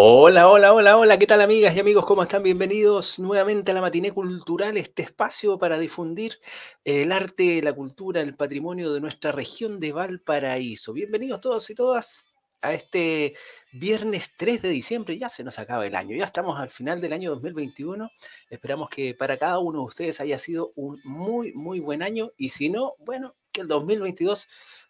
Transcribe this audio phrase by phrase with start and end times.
[0.00, 2.06] Hola, hola, hola, hola, ¿qué tal amigas y amigos?
[2.06, 2.44] ¿Cómo están?
[2.44, 6.38] Bienvenidos nuevamente a la Matiné Cultural, este espacio para difundir
[6.84, 10.92] el arte, la cultura, el patrimonio de nuestra región de Valparaíso.
[10.92, 12.26] Bienvenidos todos y todas
[12.62, 13.34] a este
[13.72, 17.12] viernes 3 de diciembre, ya se nos acaba el año, ya estamos al final del
[17.12, 18.08] año 2021,
[18.50, 22.50] esperamos que para cada uno de ustedes haya sido un muy, muy buen año y
[22.50, 24.46] si no, bueno, que el 2022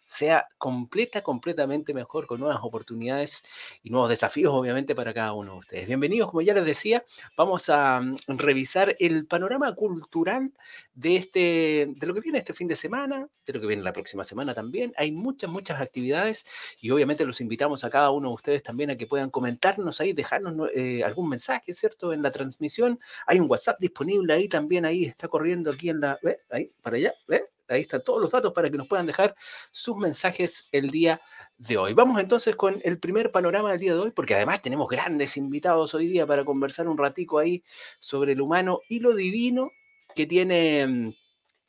[0.09, 3.43] sea completa, completamente mejor, con nuevas oportunidades
[3.83, 5.87] y nuevos desafíos, obviamente, para cada uno de ustedes.
[5.87, 7.05] Bienvenidos, como ya les decía,
[7.37, 10.51] vamos a mm, revisar el panorama cultural
[10.93, 13.93] de, este, de lo que viene este fin de semana, de lo que viene la
[13.93, 14.93] próxima semana también.
[14.97, 16.45] Hay muchas, muchas actividades
[16.81, 20.13] y obviamente los invitamos a cada uno de ustedes también a que puedan comentarnos ahí,
[20.13, 22.13] dejarnos eh, algún mensaje, ¿cierto?
[22.13, 22.99] En la transmisión.
[23.27, 26.19] Hay un WhatsApp disponible ahí también, ahí está corriendo aquí en la...
[26.23, 26.39] ¿Ve?
[26.49, 27.43] Ahí, para allá, ¿ve?
[27.69, 29.35] Ahí están todos los datos para que nos puedan dejar
[29.71, 31.21] sus mensajes el día
[31.57, 31.93] de hoy.
[31.93, 35.93] Vamos entonces con el primer panorama del día de hoy, porque además tenemos grandes invitados
[35.93, 37.63] hoy día para conversar un ratico ahí
[37.99, 39.71] sobre el humano y lo divino
[40.15, 41.13] que tiene mm,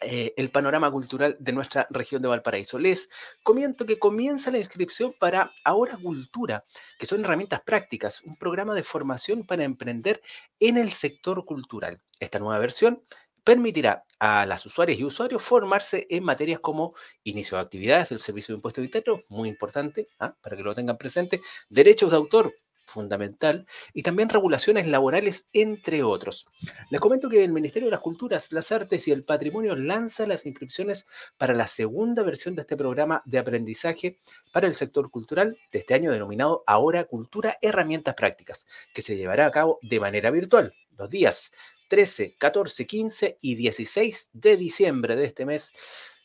[0.03, 2.78] eh, el panorama cultural de nuestra región de Valparaíso.
[2.78, 3.11] Les
[3.43, 6.65] comento que comienza la inscripción para Ahora Cultura,
[6.98, 10.23] que son herramientas prácticas, un programa de formación para emprender
[10.59, 12.01] en el sector cultural.
[12.19, 13.03] Esta nueva versión
[13.51, 18.55] permitirá a las usuarias y usuarios formarse en materias como inicio de actividades del Servicio
[18.55, 20.37] de Impuestos Internos, muy importante, ¿ah?
[20.41, 22.55] para que lo tengan presente, derechos de autor,
[22.87, 26.47] fundamental, y también regulaciones laborales, entre otros.
[26.91, 30.47] Les comento que el Ministerio de las Culturas, las Artes y el Patrimonio lanza las
[30.47, 34.21] inscripciones para la segunda versión de este programa de aprendizaje
[34.53, 39.47] para el sector cultural de este año denominado Ahora Cultura Herramientas Prácticas, que se llevará
[39.47, 41.50] a cabo de manera virtual, dos días,
[41.91, 45.73] 13, 14, 15 y 16 de diciembre de este mes,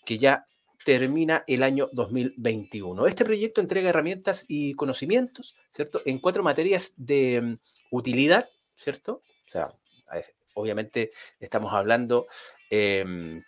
[0.06, 0.46] que ya
[0.86, 3.08] termina el año 2021.
[3.08, 6.04] Este proyecto entrega herramientas y conocimientos, ¿cierto?
[6.06, 7.58] En cuatro materias de mm,
[7.90, 9.24] utilidad, ¿cierto?
[9.48, 9.70] O sea,
[10.54, 12.28] obviamente estamos hablando
[12.70, 13.44] em,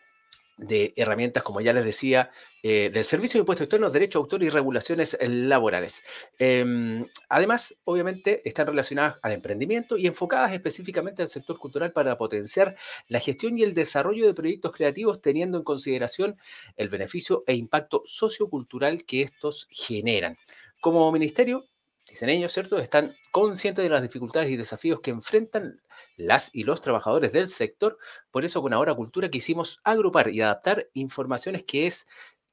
[0.57, 2.31] de herramientas, como ya les decía,
[2.63, 6.03] eh, del Servicio de Impuestos Externos, Derecho Autor y Regulaciones Laborales.
[6.39, 12.75] Em, además, obviamente, están relacionadas al emprendimiento y enfocadas específicamente al sector cultural para potenciar
[13.07, 16.37] la gestión y el desarrollo de proyectos creativos, teniendo en consideración
[16.75, 20.37] el beneficio e impacto sociocultural que estos generan.
[20.81, 21.65] Como ministerio,
[22.09, 22.77] dicen ellos, ¿cierto?
[22.77, 25.81] Están conscientes de las dificultades y desafíos que enfrentan
[26.17, 27.97] las y los trabajadores del sector.
[28.31, 32.07] Por eso con Ahora Cultura quisimos agrupar y adaptar informaciones que es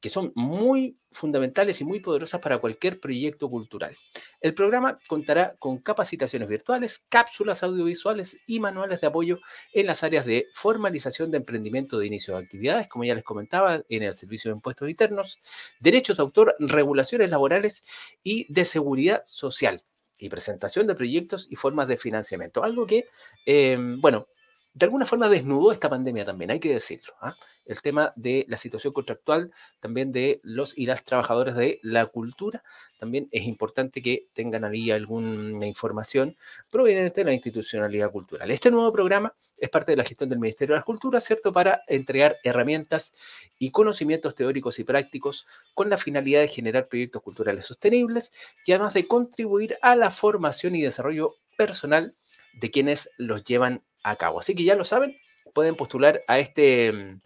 [0.04, 3.96] que son muy fundamentales y muy poderosas para cualquier proyecto cultural.
[4.38, 9.38] El programa contará con capacitaciones virtuales, cápsulas audiovisuales y manuales de apoyo
[9.72, 13.82] en las áreas de formalización de emprendimiento de inicio de actividades, como ya les comentaba,
[13.88, 15.38] en el Servicio de Impuestos Internos,
[15.80, 17.82] derechos de autor, regulaciones laborales
[18.22, 19.84] y de seguridad social
[20.24, 22.64] y presentación de proyectos y formas de financiamiento.
[22.64, 23.08] Algo que,
[23.44, 24.26] eh, bueno,
[24.74, 27.14] de alguna forma desnudó esta pandemia también, hay que decirlo.
[27.20, 27.36] ¿ah?
[27.64, 32.64] El tema de la situación contractual también de los y las trabajadores de la cultura,
[32.98, 36.36] también es importante que tengan ahí alguna información
[36.70, 38.50] proveniente de la institucionalidad cultural.
[38.50, 41.52] Este nuevo programa es parte de la gestión del Ministerio de las Culturas, ¿cierto?
[41.52, 43.14] Para entregar herramientas
[43.60, 48.32] y conocimientos teóricos y prácticos con la finalidad de generar proyectos culturales sostenibles
[48.66, 52.12] y además de contribuir a la formación y desarrollo personal
[52.54, 54.38] de quienes los llevan a cabo.
[54.38, 55.18] Así que ya lo saben,
[55.52, 57.18] pueden postular a este,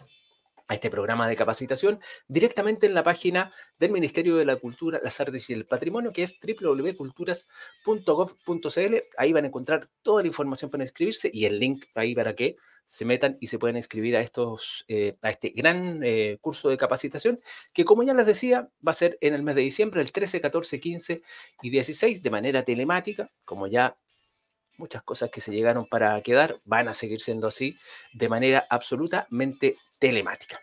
[0.68, 5.18] a este programa de capacitación directamente en la página del Ministerio de la Cultura, las
[5.20, 8.96] Artes y el Patrimonio, que es www.culturas.gov.cl.
[9.16, 12.56] Ahí van a encontrar toda la información para inscribirse y el link ahí para que
[12.84, 16.78] se metan y se puedan inscribir a, estos, eh, a este gran eh, curso de
[16.78, 17.40] capacitación,
[17.74, 20.40] que como ya les decía, va a ser en el mes de diciembre, el 13,
[20.40, 21.22] 14, 15
[21.62, 23.98] y 16, de manera telemática, como ya
[24.78, 27.76] muchas cosas que se llegaron para quedar van a seguir siendo así
[28.12, 30.60] de manera absolutamente telemática.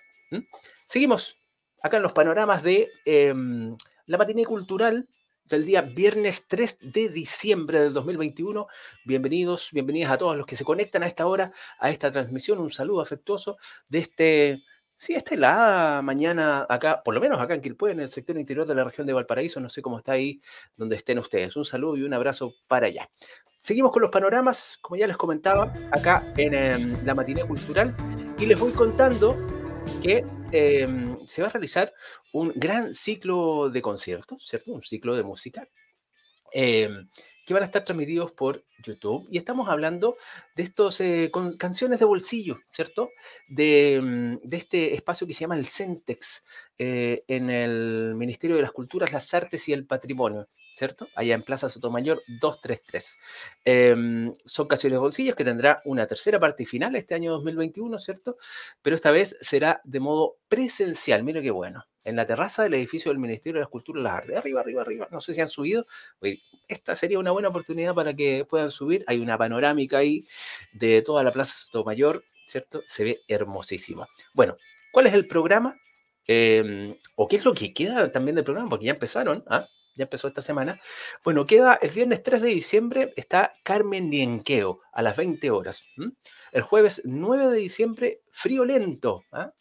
[0.85, 1.37] Seguimos
[1.81, 3.75] acá en los panoramas de em,
[4.07, 5.07] la matiné cultural
[5.43, 8.67] del día viernes 3 de diciembre del 2021.
[9.05, 12.59] Bienvenidos, bienvenidas a todos los que se conectan a esta hora, a esta transmisión.
[12.59, 13.57] Un saludo afectuoso
[13.87, 14.63] de este
[15.05, 18.65] Sí, está helada mañana acá, por lo menos acá en Quilpué, en el sector interior
[18.65, 19.59] de la región de Valparaíso.
[19.59, 20.41] No sé cómo está ahí
[20.75, 21.55] donde estén ustedes.
[21.55, 23.07] Un saludo y un abrazo para allá.
[23.59, 27.95] Seguimos con los panoramas, como ya les comentaba, acá en em, la matiné cultural.
[28.39, 29.37] Y les voy contando
[30.01, 31.93] que em, se va a realizar
[32.33, 34.73] un gran ciclo de conciertos, ¿cierto?
[34.73, 35.67] Un ciclo de música.
[36.51, 37.07] Em,
[37.45, 39.27] que van a estar transmitidos por YouTube.
[39.29, 40.17] Y estamos hablando
[40.55, 43.09] de estos eh, canciones de bolsillo, ¿cierto?
[43.47, 46.43] De, mm, de, este espacio que se llama el Centex
[46.77, 51.07] eh, en el Ministerio de las Culturas, las Artes y el Patrimonio, ¿cierto?
[51.15, 53.17] Allá en Plaza Sotomayor 233.
[53.63, 58.37] Eh, son canciones de bolsillo que tendrá una tercera parte final este año 2021, ¿cierto?
[58.81, 61.23] Pero esta vez será de modo presencial.
[61.23, 64.13] Mira qué bueno en la terraza del edificio del Ministerio de las Culturas y las
[64.13, 64.37] Artes.
[64.37, 65.07] Arriba, arriba, arriba.
[65.11, 65.85] No sé si han subido.
[66.67, 69.03] Esta sería una buena oportunidad para que puedan subir.
[69.07, 70.25] Hay una panorámica ahí
[70.71, 72.83] de toda la Plaza Sotomayor, ¿cierto?
[72.85, 74.07] Se ve hermosísima.
[74.33, 74.55] Bueno,
[74.93, 75.75] ¿cuál es el programa?
[76.27, 78.69] Em, ¿O qué es lo que queda también del programa?
[78.69, 79.67] Porque ya empezaron, ¿ah?
[79.95, 80.79] ya empezó esta semana.
[81.23, 85.83] Bueno, queda el viernes 3 de diciembre, está Carmen Lienqueo a las 20 horas.
[86.51, 89.23] El jueves 9 de diciembre, Frío Lento.
[89.31, 89.51] ¿ah?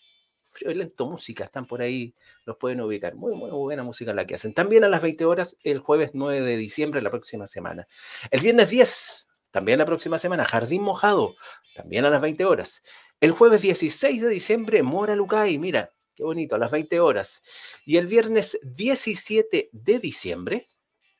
[0.60, 2.14] Lento Música, están por ahí,
[2.44, 3.14] los pueden ubicar.
[3.14, 4.54] Muy, muy buena música la que hacen.
[4.54, 7.86] También a las 20 horas el jueves 9 de diciembre, la próxima semana.
[8.30, 11.34] El viernes 10, también la próxima semana, Jardín Mojado,
[11.74, 12.82] también a las 20 horas.
[13.20, 17.42] El jueves 16 de diciembre, Mora Lucay, mira, qué bonito, a las 20 horas.
[17.84, 20.68] Y el viernes 17 de diciembre,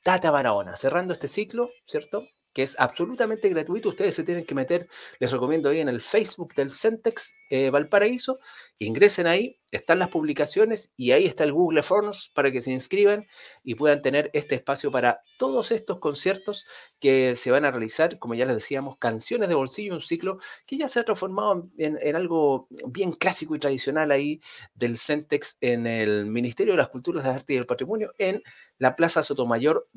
[0.03, 2.27] Tata Barahona, cerrando este ciclo, ¿cierto?
[2.55, 3.91] Que es absolutamente gratuito.
[3.91, 8.39] Ustedes se tienen que meter, les recomiendo ahí en el Facebook del Centex eh, Valparaíso,
[8.79, 13.27] ingresen ahí, están las publicaciones y ahí está el Google Forms para que se inscriban
[13.65, 16.65] y puedan tener este espacio para todos estos conciertos
[17.01, 20.77] que se van a realizar, como ya les decíamos, canciones de bolsillo, un ciclo que
[20.77, 24.41] ya se ha transformado en, en algo bien clásico y tradicional ahí
[24.75, 28.45] del Centex en el Ministerio de las Culturas, las Artes y el Patrimonio en
[28.79, 29.89] la Plaza Sotomayor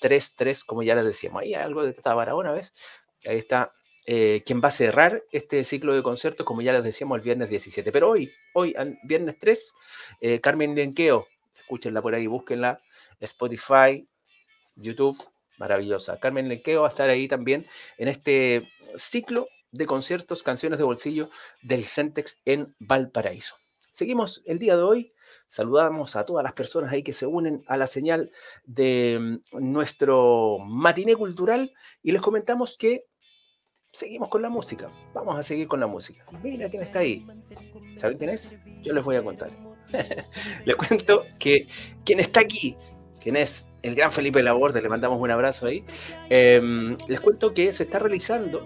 [0.00, 1.42] 233, como ya les decíamos.
[1.42, 2.74] Ahí hay algo de Tata Barahona, ¿ves?
[3.26, 3.72] Ahí está
[4.06, 7.50] eh, quien va a cerrar este ciclo de conciertos, como ya les decíamos, el viernes
[7.50, 7.92] 17.
[7.92, 8.74] Pero hoy, hoy,
[9.04, 9.74] viernes 3,
[10.20, 11.26] eh, Carmen Lenqueo,
[11.58, 12.80] escúchenla por ahí, búsquenla,
[13.20, 14.08] Spotify,
[14.74, 15.16] YouTube,
[15.58, 16.18] maravillosa.
[16.18, 17.66] Carmen Lenqueo va a estar ahí también
[17.98, 21.30] en este ciclo de conciertos, canciones de bolsillo
[21.62, 23.56] del Centex en Valparaíso.
[23.92, 25.12] Seguimos el día de hoy.
[25.50, 28.30] Saludamos a todas las personas ahí que se unen a la señal
[28.64, 29.18] de
[29.52, 31.72] mm, nuestro matiné cultural
[32.04, 33.06] y les comentamos que
[33.92, 34.92] seguimos con la música.
[35.12, 36.22] Vamos a seguir con la música.
[36.40, 37.26] Mira quién está ahí.
[37.96, 38.56] ¿Saben quién es?
[38.82, 39.50] Yo les voy a contar.
[40.64, 41.66] les cuento que
[42.04, 42.76] quien está aquí,
[43.20, 45.84] quien es el gran Felipe Laborde, le mandamos un abrazo ahí.
[46.28, 48.64] Em, les cuento que se está realizando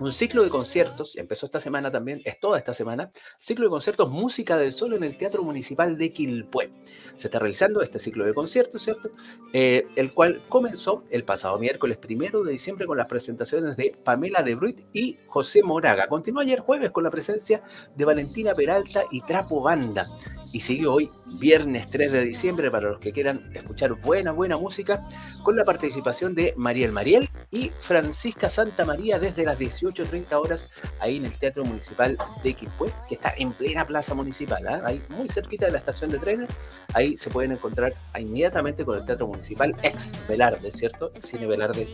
[0.00, 4.10] un ciclo de conciertos, empezó esta semana también, es toda esta semana, ciclo de conciertos
[4.10, 6.72] Música del Sol en el Teatro Municipal de Quilpué.
[7.16, 9.10] Se está realizando este ciclo de conciertos, ¿cierto?
[9.52, 14.42] Eh, el cual comenzó el pasado miércoles primero de diciembre con las presentaciones de Pamela
[14.42, 16.08] de Bruit y José Moraga.
[16.08, 17.62] Continuó ayer jueves con la presencia
[17.94, 20.06] de Valentina Peralta y Trapo Banda.
[20.52, 25.04] Y sigue hoy, viernes 3 de diciembre, para los que quieran escuchar buena, buena música,
[25.42, 30.68] con la participación de Mariel Mariel y Francisca Santa María desde las 18 8.30 horas
[31.00, 34.80] ahí en el Teatro Municipal de Quilpué, que está en plena plaza municipal, ¿eh?
[34.84, 36.50] ahí muy cerquita de la estación de trenes.
[36.94, 41.12] Ahí se pueden encontrar inmediatamente con el Teatro Municipal ex Velarde, ¿cierto?
[41.22, 41.88] Cine Velarde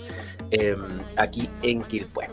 [0.51, 2.29] em, aquí en Quilpué.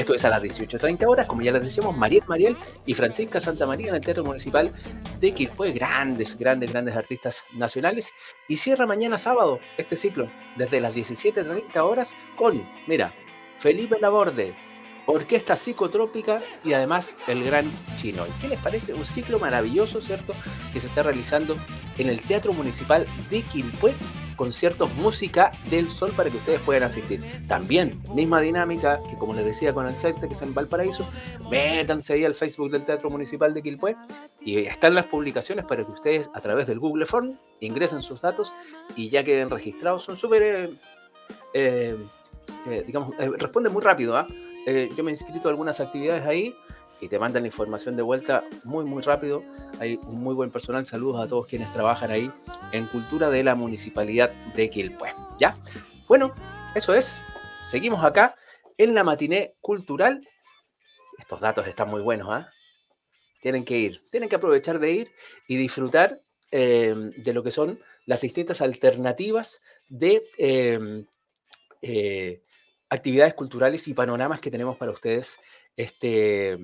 [0.00, 2.56] Esto es a las 18.30 horas, como ya les decíamos, Mariel Mariel
[2.86, 4.72] y Francisca Santa María en el Teatro Municipal
[5.20, 8.10] de Quilpué, grandes, grandes, grandes artistas nacionales.
[8.48, 13.12] Y cierra mañana sábado este ciclo, desde las 17.30 horas, con, mira,
[13.58, 14.56] Felipe Laborde,
[15.10, 18.24] orquesta psicotrópica y además el Gran Chino.
[18.40, 18.94] ¿Qué les parece?
[18.94, 20.32] Un ciclo maravilloso, ¿cierto?
[20.72, 21.56] Que se está realizando
[21.98, 23.94] en el Teatro Municipal de Quilpué,
[24.36, 27.22] conciertos Música del Sol para que ustedes puedan asistir.
[27.46, 31.06] También, misma dinámica que como les decía con el secte que es en Valparaíso,
[31.50, 33.96] métanse ahí al Facebook del Teatro Municipal de Quilpué
[34.40, 38.54] y están las publicaciones para que ustedes a través del Google Form ingresen sus datos
[38.96, 40.04] y ya queden registrados.
[40.04, 40.42] Son súper...
[40.42, 40.70] Eh,
[41.52, 41.96] eh,
[42.66, 44.26] eh, digamos, responden muy rápido, ¿ah?
[44.66, 46.54] Eh, yo me he inscrito a algunas actividades ahí
[47.00, 49.42] y te mandan la información de vuelta muy, muy rápido.
[49.78, 50.84] Hay un muy buen personal.
[50.86, 52.30] Saludos a todos quienes trabajan ahí
[52.72, 55.14] en cultura de la municipalidad de Quilpué.
[55.38, 55.56] ¿Ya?
[56.08, 56.34] Bueno,
[56.74, 57.14] eso es.
[57.64, 58.34] Seguimos acá
[58.76, 60.26] en la matiné cultural.
[61.18, 62.50] Estos datos están muy buenos, ¿ah?
[63.40, 65.12] Tienen que ir, tienen que aprovechar de ir
[65.48, 71.04] y disfrutar eh, de lo que son las distintas alternativas de eh,
[72.90, 75.38] actividades culturales y panoramas que tenemos para ustedes
[75.76, 76.58] este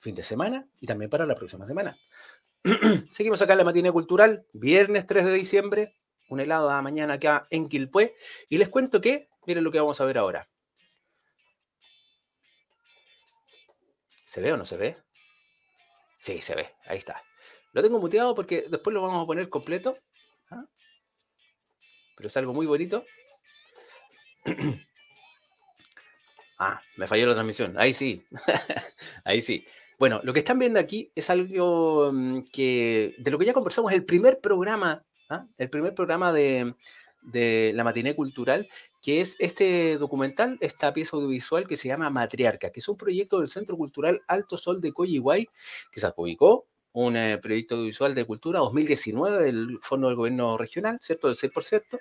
[0.00, 1.96] fin de semana y también para la próxima semana.
[3.10, 5.94] Seguimos acá en la matina cultural, viernes 3 de diciembre,
[6.28, 8.16] un helado de mañana acá en Quilpué.
[8.48, 10.48] Y les cuento que, miren lo que vamos a ver ahora.
[14.26, 14.96] ¿Se ve o no se ve?
[16.18, 17.22] Sí, se ve, ahí está.
[17.72, 19.96] Lo tengo muteado porque después lo vamos a poner completo.
[20.50, 20.64] ¿ah?
[22.16, 23.04] Pero es algo muy bonito.
[26.64, 27.74] ah, me falló la transmisión.
[27.78, 28.24] Ahí sí.
[29.24, 29.64] ahí sí.
[29.98, 33.92] Bueno, lo que están viendo aquí es algo mm, que de lo que ya conversamos,
[33.92, 35.46] el primer programa, ¿ah?
[35.58, 36.74] el primer programa de,
[37.74, 38.68] la matiné cultural,
[39.00, 43.38] que es este documental, esta pieza audiovisual que se llama Matriarca, que es un proyecto
[43.38, 45.48] del Centro Cultural Alto Sol de Coyihuay,
[45.90, 50.98] que se ubicó un eh, proyecto audiovisual de cultura 2019 del Fondo del Gobierno Regional,
[51.00, 51.28] ¿cierto?
[51.28, 51.98] Del 6%.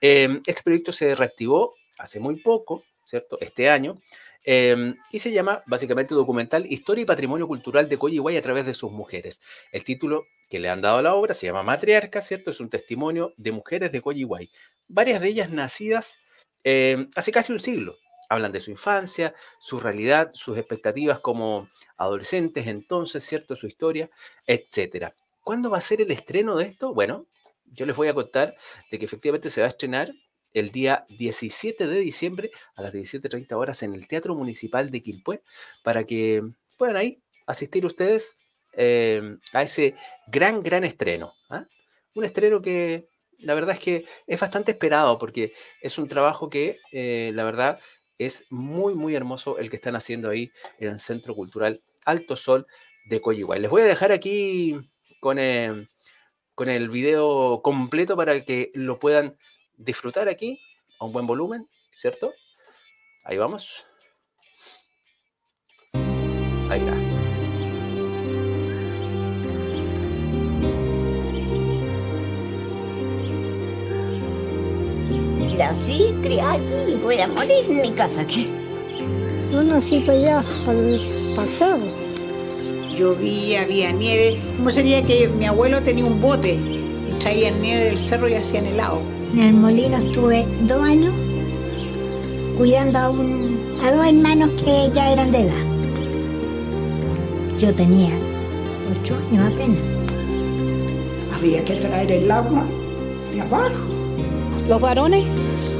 [0.00, 3.38] Eh, este proyecto se reactivó hace muy poco, ¿cierto?
[3.40, 4.00] Este año,
[4.48, 8.74] Em, y se llama básicamente documental Historia y Patrimonio Cultural de Coyihuay a través de
[8.74, 9.40] sus mujeres.
[9.72, 12.52] El título que le han dado a la obra se llama Matriarca, ¿cierto?
[12.52, 14.48] Es un testimonio de mujeres de Coyihuay.
[14.86, 16.20] Varias de ellas nacidas
[16.62, 17.96] em, hace casi un siglo.
[18.28, 23.56] Hablan de su infancia, su realidad, sus expectativas como adolescentes entonces, ¿cierto?
[23.56, 24.10] Su historia,
[24.46, 25.12] etc.
[25.42, 26.94] ¿Cuándo va a ser el estreno de esto?
[26.94, 27.26] Bueno,
[27.64, 28.54] yo les voy a contar
[28.92, 30.12] de que efectivamente se va a estrenar
[30.56, 35.42] el día 17 de diciembre a las 17.30 horas en el Teatro Municipal de Quilpué,
[35.82, 36.42] para que
[36.78, 38.38] puedan ahí asistir ustedes
[38.72, 39.94] eh, a ese
[40.26, 41.34] gran, gran estreno.
[41.50, 41.66] ¿ah?
[42.14, 43.06] Un estreno que
[43.38, 47.78] la verdad es que es bastante esperado porque es un trabajo que eh, la verdad
[48.16, 52.66] es muy, muy hermoso el que están haciendo ahí en el Centro Cultural Alto Sol
[53.04, 53.60] de Coyihuay.
[53.60, 54.74] Les voy a dejar aquí
[55.20, 55.86] con, eh,
[56.54, 59.36] con el video completo para que lo puedan
[59.76, 60.60] disfrutar aquí
[60.98, 62.32] a un buen volumen, ¿cierto?
[63.24, 63.86] Ahí vamos.
[66.70, 66.94] Ahí está.
[75.56, 76.42] Nací, crié
[76.88, 78.50] y voy a morir en mi casa aquí.
[79.50, 81.00] Yo nací para allá, al
[81.34, 81.80] pasado.
[82.94, 84.40] Llovía, había nieve.
[84.56, 88.66] ¿Cómo sería que mi abuelo tenía un bote y traían nieve del cerro y hacían
[88.66, 89.15] helado?
[89.36, 91.12] En el molino estuve dos años
[92.56, 95.64] cuidando a, un, a dos hermanos que ya eran de edad.
[97.58, 98.14] Yo tenía
[98.90, 99.76] ocho años apenas.
[101.34, 102.64] Había que traer el agua
[103.30, 103.90] de abajo.
[104.70, 105.26] Los varones,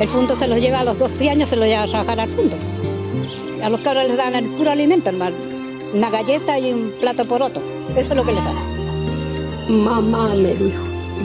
[0.01, 2.29] el fondo se los lleva a los dos años, se los lleva a trabajar al
[2.29, 2.59] fondo.
[3.65, 5.35] A los cabros les dan el puro alimento, hermano.
[5.95, 7.63] Una galleta y un plato por otro.
[7.97, 9.83] Eso es lo que les dan.
[9.83, 10.83] Mamá me dijo,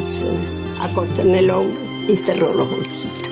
[0.08, 3.32] dice, en el hombro y cerró los ojitos.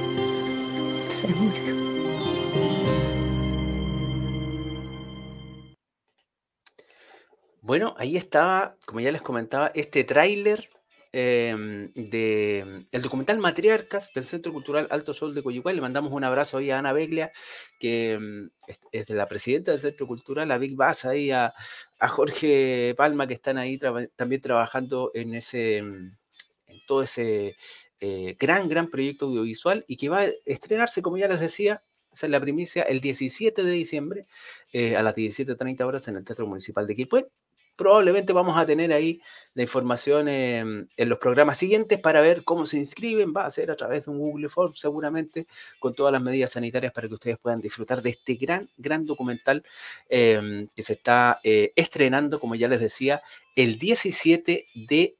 [7.62, 10.70] Bueno, ahí estaba, como ya les comentaba, este tráiler
[11.12, 11.56] eh,
[11.96, 15.76] del documental Matriarcas del Centro Cultural Alto Sol de Coyihuay.
[15.76, 17.32] Le mandamos un abrazo ahí a Ana Beglia,
[17.80, 18.50] que em,
[18.92, 21.54] es, la presidenta del Centro Cultural, a Big Bass, ahí a,
[22.00, 23.80] a Jorge Palma, que están ahí
[24.16, 27.56] también trabajando en ese en todo ese
[28.02, 32.28] eh, gran, gran proyecto audiovisual y que va a estrenarse, como ya les decía, esa
[32.28, 34.26] es la primicia, el 17 de diciembre
[34.74, 37.28] eh, a las 17.30 horas en el Teatro Municipal de Quilpué.
[37.76, 39.22] Probablemente vamos a tener ahí
[39.54, 43.34] la información en los programas siguientes para ver cómo se inscriben.
[43.34, 45.48] Va a ser a través de un Google Form seguramente
[45.80, 49.64] con todas las medidas sanitarias para que ustedes puedan disfrutar de este gran, gran documental
[50.10, 53.22] em, que se está eh, estrenando, como ya les decía,
[53.56, 55.16] el 17 de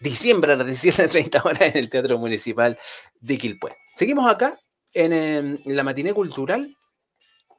[0.00, 2.78] diciembre a las 17.30 horas en el Teatro Municipal
[3.20, 3.76] de Quilpué.
[3.94, 4.58] Seguimos acá
[4.92, 6.76] en, la matiné cultural.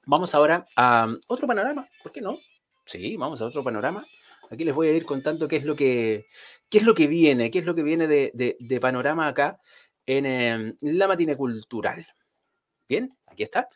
[0.06, 2.38] Vamos ahora a otro panorama, ¿por qué no?
[2.86, 4.06] Sí, vamos a otro panorama.
[4.50, 6.26] Aquí les voy a ir contando qué es lo que,
[6.70, 9.60] qué es lo que viene, qué es lo que viene de, panorama acá
[10.08, 12.08] en, en la matiné cultural.
[12.88, 13.70] Bien, aquí está.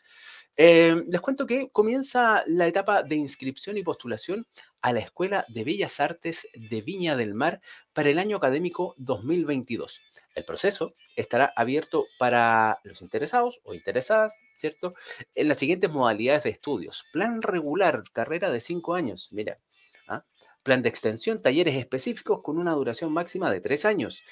[0.56, 4.46] Eh, les cuento que comienza la etapa de inscripción y postulación
[4.82, 7.60] a la Escuela de Bellas Artes de Viña del Mar
[7.92, 10.00] para el año académico 2022.
[10.36, 14.94] El proceso estará abierto para los interesados o interesadas, ¿cierto?
[15.34, 17.04] En las siguientes modalidades de estudios.
[17.12, 19.58] Plan regular, carrera de cinco años, mira.
[20.06, 20.22] ¿ah?
[20.62, 24.22] Plan de extensión, talleres específicos con una duración máxima de tres años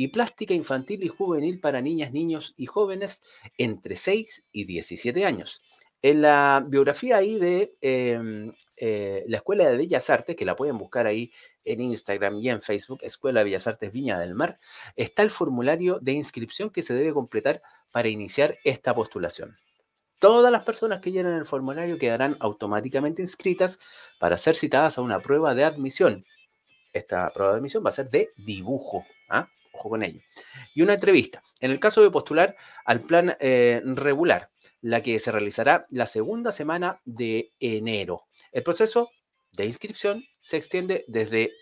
[0.00, 3.22] y plástica infantil y juvenil para niñas, niños y jóvenes
[3.58, 5.60] entre 6 y 17 años.
[6.00, 10.78] En la biografía ahí de em, eh, la Escuela de Bellas Artes, que la pueden
[10.78, 11.30] buscar ahí
[11.66, 14.58] en Instagram y en Facebook, Escuela de Bellas Artes Viña del Mar,
[14.96, 17.60] está el formulario de inscripción que se debe completar
[17.92, 19.58] para iniciar esta postulación.
[20.18, 23.78] Todas las personas que llenen el formulario quedarán automáticamente inscritas
[24.18, 26.24] para ser citadas a una prueba de admisión.
[26.94, 29.04] Esta prueba de admisión va a ser de dibujo.
[29.28, 29.46] ¿ah?
[29.72, 30.20] Ojo con ello.
[30.74, 31.42] Y una entrevista.
[31.60, 34.50] En el caso de postular al plan eh, regular,
[34.80, 38.26] la que se realizará la segunda semana de enero.
[38.52, 39.10] El proceso
[39.52, 41.52] de inscripción se extiende desde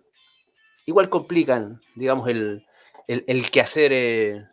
[0.86, 2.66] igual complican, digamos, el,
[3.08, 4.46] el, el quehacer, eh,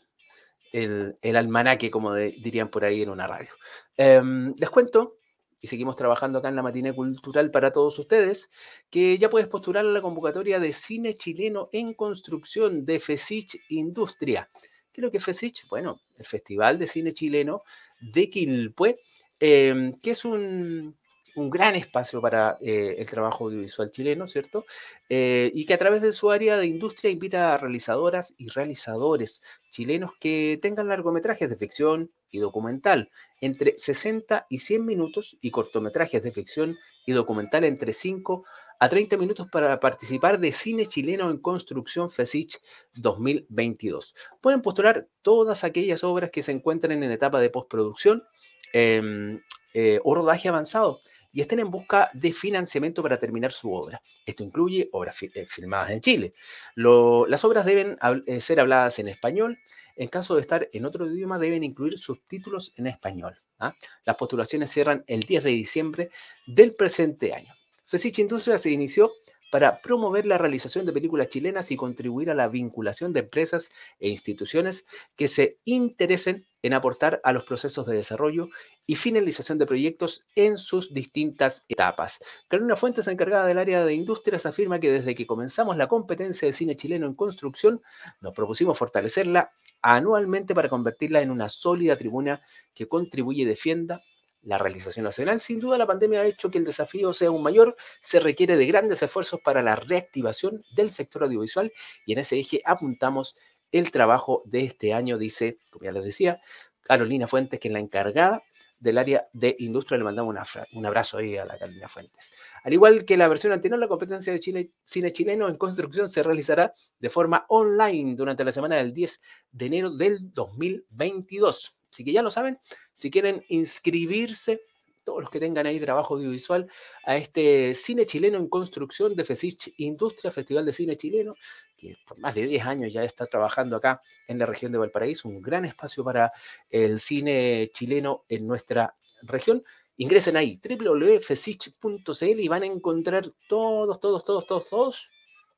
[0.73, 3.51] el, el, almanaque, como dirían por ahí en una radio.
[3.97, 5.19] Em, les cuento
[5.65, 8.51] y seguimos trabajando acá en la Matina Cultural para todos ustedes,
[8.91, 14.51] que ya puedes postular a la convocatoria de cine chileno en construcción de FESICH Industria.
[14.93, 15.67] ¿Qué es lo que es FESICH?
[15.71, 17.63] Bueno, el Festival de Cine Chileno
[17.99, 19.01] de Quilpue,
[19.41, 20.99] em, que es un,
[21.37, 24.65] un gran espacio para eh, el trabajo audiovisual chileno, ¿cierto?
[25.09, 29.43] Eh, y que a través de su área de industria invita a realizadoras y realizadores
[29.71, 36.23] chilenos que tengan largometrajes de ficción y documental entre 60 y 100 minutos y cortometrajes
[36.23, 38.45] de ficción y documental entre 5
[38.79, 42.59] a 30 minutos para participar de Cine Chileno en Construcción FESICH
[42.95, 44.15] 2022.
[44.41, 48.25] Pueden postular todas aquellas obras que se encuentren en etapa de postproducción
[48.73, 49.41] em,
[49.73, 51.01] eh, o rodaje avanzado
[51.35, 54.01] y estén en busca de financiamiento para terminar su obra.
[54.25, 56.35] Esto incluye obras eh, filmadas en Chile.
[56.77, 59.59] las obras deben eh, ser habladas en español.
[59.97, 63.37] En caso de estar en otro idioma, deben incluir subtítulos en español.
[63.59, 63.75] ¿ah?
[64.05, 66.11] Las postulaciones cierran el 10 de diciembre
[66.47, 67.53] del presente año.
[67.87, 69.13] FESICH Industria se inició
[69.55, 74.09] para promover la realización de películas chilenas y contribuir a la vinculación de empresas e
[74.09, 78.49] instituciones que se interesen en aportar a los procesos de desarrollo
[78.85, 82.19] y finalización de proyectos en sus distintas etapas.
[82.49, 86.53] Carolina Fuentes, encargada del área de industrias, afirma que desde que comenzamos la competencia de
[86.53, 87.81] cine chileno en construcción,
[88.21, 92.43] nos propusimos fortalecerla anualmente para convertirla en una sólida tribuna
[92.75, 94.03] que contribuye y defienda
[94.45, 95.41] la realización nacional.
[95.41, 97.77] Sin duda, la pandemia ha hecho que el desafío sea aún mayor.
[98.01, 101.73] Se requiere de grandes esfuerzos para la reactivación del sector audiovisual
[102.07, 103.37] y en ese eje apuntamos
[103.73, 106.41] el trabajo de este año, dice, como ya les decía,
[106.83, 108.43] Carolina Fuentes, que es la encargada
[108.79, 109.99] del área de industria.
[109.99, 110.37] Le mandamos
[110.73, 112.33] un abrazo ahí a la Carolina Fuentes.
[112.63, 116.73] Al igual que la versión anterior, la competencia de cine chileno en construcción se realizará
[116.99, 119.21] de forma online durante la semana del 10
[119.53, 121.74] de enero del 2022.
[121.95, 122.59] Así que ya lo saben,
[122.93, 124.63] si quieren inscribirse,
[125.05, 126.67] todos los que tengan ahí trabajo audiovisual,
[127.05, 131.37] a este cine chileno en construcción de FESICH Industria, Festival de Cine Chileno,
[131.77, 135.29] que por más de 10 años ya está trabajando acá en la región de Valparaíso,
[135.29, 136.33] un gran espacio para
[136.69, 139.63] el cine chileno en nuestra región.
[139.97, 145.11] Ingresen ahí, www.fesich.cl y van a encontrar todos, todos, todos, todos, todos,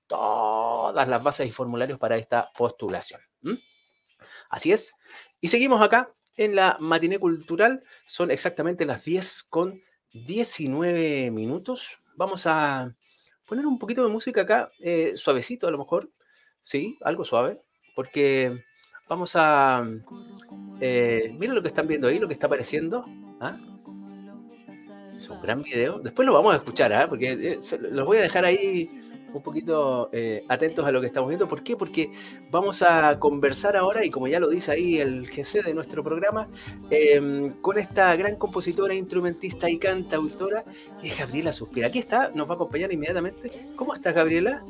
[0.07, 3.23] todas las bases y formularios para esta postulación.
[4.51, 4.95] Así es.
[5.41, 7.83] Y seguimos acá en la matiné cultural.
[8.07, 9.81] Son exactamente las 10 con
[10.13, 11.89] 19 minutos.
[12.17, 12.95] Vamos a
[13.47, 16.11] poner un poquito de música acá, eh, suavecito a lo mejor.
[16.63, 17.61] Sí, algo suave.
[17.95, 18.65] Porque
[19.09, 19.87] Vamos a...
[20.81, 23.05] Eh, mira lo que están viendo ahí, lo que está apareciendo.
[23.41, 23.57] ¿ah?
[25.17, 26.01] Es un gran video.
[26.01, 27.09] Después lo vamos a escuchar, ¿ah?
[27.09, 28.91] porque eh, los voy a dejar ahí
[29.33, 31.49] un poquito eh, atentos a lo que estamos viendo.
[31.49, 31.77] ¿Por qué?
[31.77, 32.11] Porque
[32.51, 36.49] vamos a conversar ahora, y como ya lo dice ahí el GC de nuestro programa,
[36.91, 40.65] em, con esta gran compositora, instrumentista y cantautora,
[41.01, 41.89] que es Gabriela Suspira.
[41.89, 43.69] Aquí está, nos va a acompañar inmediatamente.
[43.77, 44.65] ¿Cómo estás, Gabriela?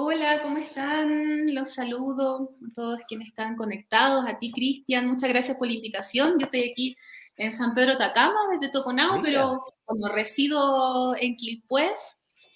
[0.00, 1.52] Hola, ¿cómo están?
[1.52, 6.38] Los saludo a todos quienes están conectados, a ti Cristian, muchas gracias por la invitación.
[6.38, 6.96] Yo estoy aquí
[7.36, 11.90] en San Pedro Tacama, desde Toconao, pero cuando resido en Quilpué,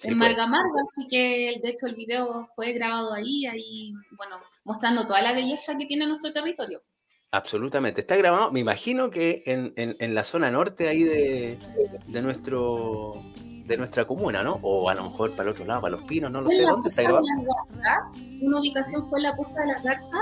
[0.05, 0.31] en pues.
[0.31, 5.23] Marga Marga, así que de hecho el video fue grabado ahí, ahí, bueno, mostrando toda
[5.23, 6.83] la belleza que tiene nuestro territorio.
[7.31, 11.59] Absolutamente, está grabado, me imagino que en, en, la zona norte ahí de,
[12.07, 13.15] de nuestro
[13.65, 14.59] de nuestra comuna, ¿no?
[14.63, 16.63] O a lo mejor para el otro lado, para los pinos, no lo sé.
[16.63, 17.25] ¿Dónde está grabado?
[18.41, 20.21] Una ubicación fue la Poza de las Garzas.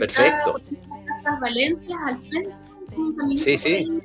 [0.00, 0.56] Perfecto.
[1.24, 2.54] Las Valencias al frente,
[3.36, 4.02] sí, sí.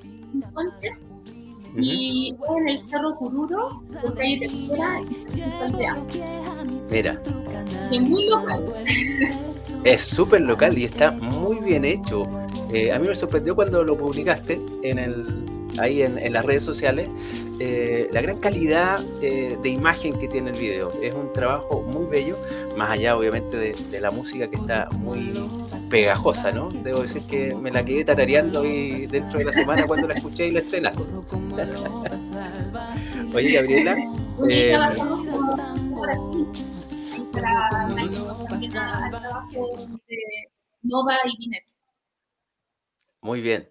[1.75, 5.01] Y en el Cerro Cururo, por calle tercera,
[6.91, 7.21] Mira.
[7.91, 8.63] Es muy local.
[9.83, 12.23] Es súper local y está muy bien hecho.
[12.73, 15.45] Eh, a mí me sorprendió cuando lo publicaste en el,
[15.79, 17.09] ahí en, las redes sociales,
[17.59, 20.91] eh, la gran calidad eh, de imagen que tiene el video.
[21.01, 22.37] Es un trabajo muy bello,
[22.75, 25.33] más allá obviamente de, la música que está muy
[25.89, 26.69] pegajosa, ¿no?
[26.69, 30.47] Debo decir que me la quedé tarareando y dentro de la semana cuando la escuché
[30.47, 31.03] y la estrenaste.
[33.33, 33.97] Oye, Gabriela.
[34.49, 34.77] Eh,
[37.41, 40.17] para trabajo de
[40.83, 41.63] Nova y Binet.
[43.21, 43.69] Muy bien.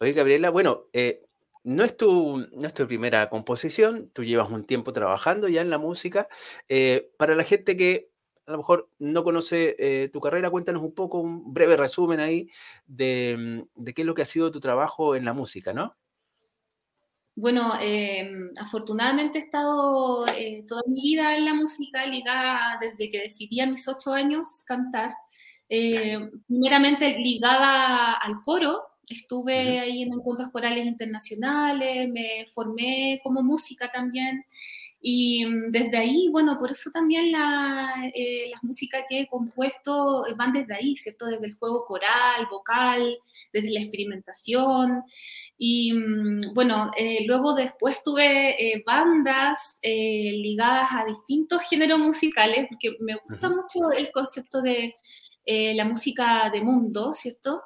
[0.00, 1.25] Oye, Gabriela, bueno, eh,
[1.66, 5.78] no es, tu, no tu primera composición, tú llevas un tiempo trabajando ya en la
[5.78, 6.28] música.
[6.68, 8.08] Eh, para la gente que
[8.46, 12.48] a lo mejor no conoce eh, tu carrera, cuéntanos un poco, un breve resumen ahí
[12.86, 15.96] de, qué es lo que ha sido tu trabajo en la música, ¿no?
[17.34, 23.22] Bueno, em, afortunadamente he estado eh, toda mi vida en la música, ligada desde que
[23.22, 25.10] decidí a mis ocho años cantar.
[25.68, 34.44] primeramente ligada al coro, Estuve ahí en encuentros corales internacionales, me formé como música también.
[35.00, 40.24] Y mm, desde ahí, bueno, por eso también la, eh, las músicas que he compuesto
[40.36, 41.26] van desde ahí, ¿cierto?
[41.26, 43.16] Desde el juego coral, vocal,
[43.52, 45.04] desde la experimentación.
[45.58, 52.96] Y mm, bueno, eh, luego después tuve eh, bandas ligadas a distintos géneros musicales, porque
[53.00, 54.96] me gusta mucho el concepto de
[55.46, 57.62] la música de mundo, ¿cierto?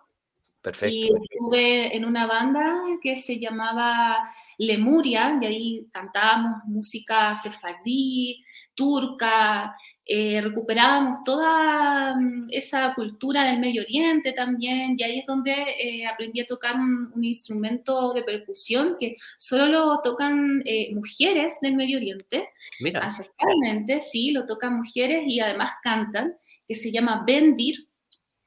[0.62, 0.94] Perfecto.
[0.94, 4.18] Y estuve en una banda que se llamaba
[4.58, 8.44] Lemuria, y ahí cantábamos música sefardí,
[8.74, 15.52] turca, eh, recuperábamos toda mm, esa cultura del Medio Oriente también, y ahí es donde
[15.52, 21.76] eh, aprendí a tocar un, instrumento de percusión que solo lo tocan eh, mujeres del
[21.76, 22.48] Medio Oriente.
[22.80, 23.00] Mira.
[23.00, 26.34] Ancestralmente, sí, lo tocan mujeres y además cantan,
[26.66, 27.89] que se llama bendir,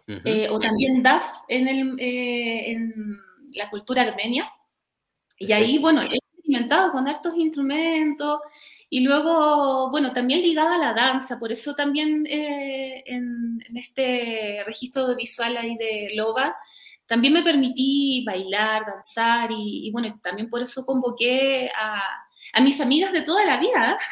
[0.07, 2.93] eh, o también DAF en, el, eh, en,
[3.53, 4.51] la cultura armenia.
[5.37, 8.39] Y ahí, bueno, he experimentado con hartos instrumentos
[8.89, 15.15] y luego, bueno, también ligada a la danza, por eso también eh, en, este registro
[15.15, 16.55] visual ahí de Loba,
[17.05, 22.01] también me permití bailar, danzar y, bueno, también por eso convoqué a,
[22.53, 23.97] a mis amigas de toda la vida.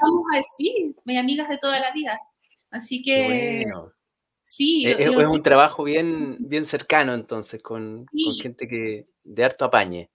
[0.00, 2.18] vamos a decir, mis amigas de toda la vida.
[2.70, 3.64] Así que
[4.42, 4.86] sí.
[4.86, 8.06] E, es, un trabajo bien, bien cercano entonces, con,
[8.42, 10.10] gente que de harto apañe.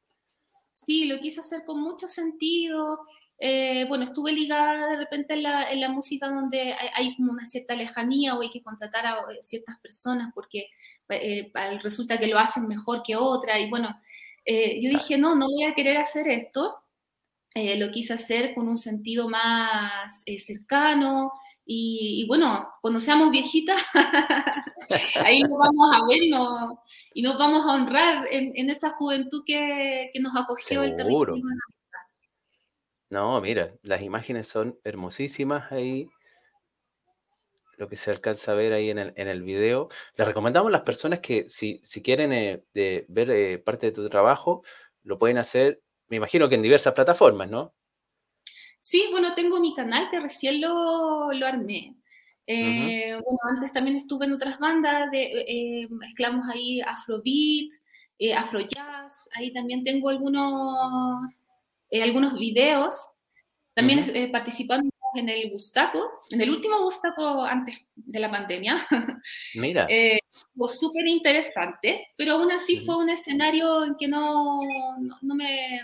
[0.71, 2.99] Sí, lo quise hacer con mucho sentido.
[3.37, 7.45] Eh, bueno, estuve ligada de repente en la, en la música donde hay, como una
[7.45, 10.67] cierta lejanía o hay que contratar a eh, ciertas personas porque
[11.09, 11.51] eh,
[11.83, 13.59] resulta que lo hacen mejor que otra.
[13.59, 13.89] Y bueno,
[14.45, 16.75] yo dije, no, no voy a querer hacer esto.
[17.55, 21.31] lo quise hacer con un sentido más cercano,
[21.65, 23.81] y, bueno, cuando seamos viejitas,
[25.23, 26.23] ahí nos vamos a ver
[27.13, 31.43] y nos vamos a honrar en, esa juventud que, nos acogió el territorio.
[33.09, 36.07] No, mira, las imágenes son hermosísimas ahí.
[37.77, 39.89] Lo que se alcanza a ver ahí en el, en el video.
[40.15, 44.07] Les recomendamos a las personas que si, si quieren eh, ver eh, parte de tu
[44.09, 44.63] trabajo,
[45.03, 47.73] lo pueden hacer, me imagino que en diversas plataformas, ¿no?
[48.85, 51.95] Sí, bueno, tengo mi canal que recién lo, lo armé.
[52.45, 57.71] Eh, bueno, antes también estuve en otras bandas, de, eh, mezclamos ahí afrobeat,
[58.19, 61.29] eh, afrojazz, ahí también tengo algunos,
[61.91, 63.07] eh, algunos videos,
[63.73, 68.75] también participando en el Bustaco, en el último Bustaco antes, de la pandemia.
[69.55, 69.87] Mira.
[70.57, 74.59] Fue súper interesante, pero aún así fue un escenario en que no,
[75.21, 75.79] no, me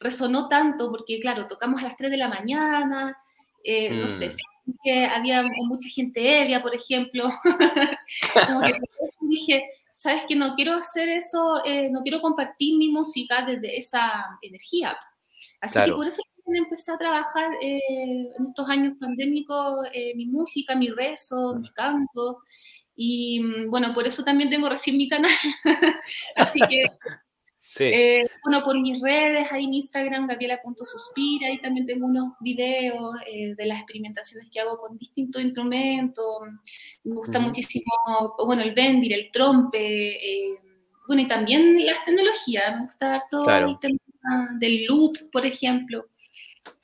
[0.00, 3.16] resonó tanto, porque claro, tocamos a las 3 de la mañana,
[3.62, 4.28] eh, no sé,
[4.64, 4.72] mm.
[4.82, 7.28] que había mucha gente ebria, por ejemplo.
[8.48, 8.72] Como que
[9.20, 14.26] dije, sabes que no quiero hacer eso, eh, no quiero compartir mi música desde esa
[14.42, 14.98] energía.
[15.60, 17.80] Así que por eso empecé a trabajar eh,
[18.36, 22.38] en estos años pandémicos eh, mi música, mi rezo, mi canto.
[22.96, 25.30] Y mm, bueno, por eso también tengo recién mi canal.
[26.36, 26.84] Así que,
[27.78, 33.14] eh, bueno, por mis redes, ahí en Instagram, gabriela.suspira, ahí también tengo unos videos
[33.56, 36.24] de las experimentaciones que hago con distintos instrumentos.
[37.04, 37.92] Me gusta muchísimo,
[38.44, 40.16] bueno, el bendir, el trompe.
[41.06, 42.76] bueno, y también las tecnologías.
[42.76, 46.06] Me gusta todo el tema del loop, por ejemplo.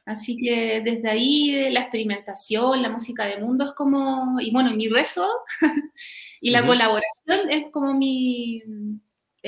[0.07, 4.88] Así que desde ahí la experimentación, la música de mundo es como, y bueno, mi
[4.88, 5.29] rezo
[6.40, 8.62] y la colaboración es como mi,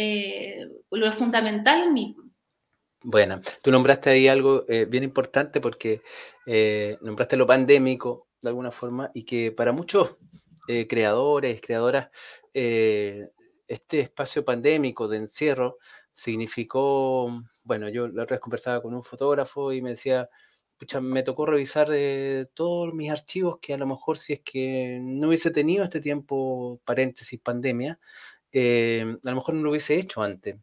[0.01, 2.17] eh, lo fundamental en mí.
[3.03, 6.03] Bueno, tú nombraste ahí algo eh, bien importante porque
[6.47, 10.17] eh, nombraste lo pandémico de alguna forma y que para muchos
[10.87, 12.11] creadores, creadoras,
[12.53, 15.79] este espacio pandémico de encierro
[16.15, 20.29] significó, bueno, yo la otra vez conversaba con un fotógrafo y me decía,
[21.01, 21.89] me tocó revisar
[22.53, 26.83] todos mis archivos que a lo mejor si es que no hubiese tenido este tiempo,
[26.85, 27.99] paréntesis, pandemia,
[28.53, 30.57] eh, a lo mejor no lo hubiese hecho antes.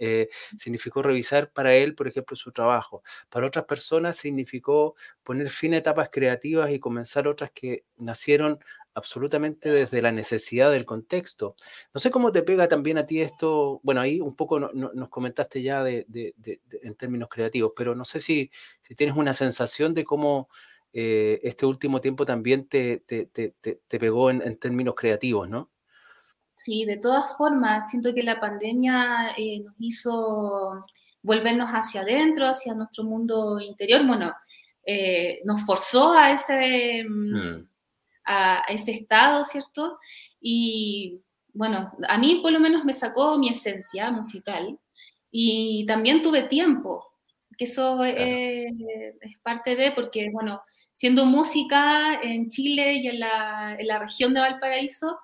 [0.00, 3.02] Eh, significó revisar para él, por ejemplo, su trabajo.
[3.30, 8.58] Para otras personas significó poner fin a etapas creativas y comenzar otras que nacieron
[8.94, 11.54] absolutamente desde la necesidad del contexto.
[11.92, 15.62] No sé cómo te pega también a ti esto, bueno, ahí un poco nos comentaste
[15.62, 16.06] ya de,
[16.82, 20.48] en términos creativos, pero no sé si, si tienes una sensación de cómo
[20.94, 25.70] eh, este último tiempo también te, te pegó en, términos creativos, ¿no?
[26.56, 30.84] Sí, de todas formas, siento que la pandemia eh, nos hizo
[31.22, 34.04] volvernos hacia adentro, hacia nuestro mundo interior.
[34.06, 34.34] Bueno,
[34.84, 37.04] eh, nos forzó a ese...
[37.08, 37.68] Mm,
[38.26, 39.98] a, ese estado, ¿cierto?
[40.40, 41.20] Y
[41.54, 44.78] bueno, a mí por lo menos me sacó mi esencia musical
[45.30, 47.06] y también tuve tiempo,
[47.56, 50.60] que eso es parte de, porque bueno,
[50.92, 55.18] siendo música en Chile y en la, en la región de Valparaíso,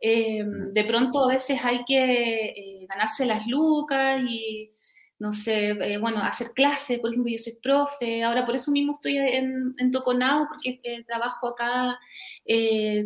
[0.00, 0.72] eh, mm.
[0.72, 4.72] de pronto a veces hay que eh, ganarse las lucas y
[5.18, 8.92] no sé, eh, bueno, hacer clases, por ejemplo, yo soy profe, ahora por eso mismo
[8.92, 11.98] estoy en, en Toconao, porque trabajo acá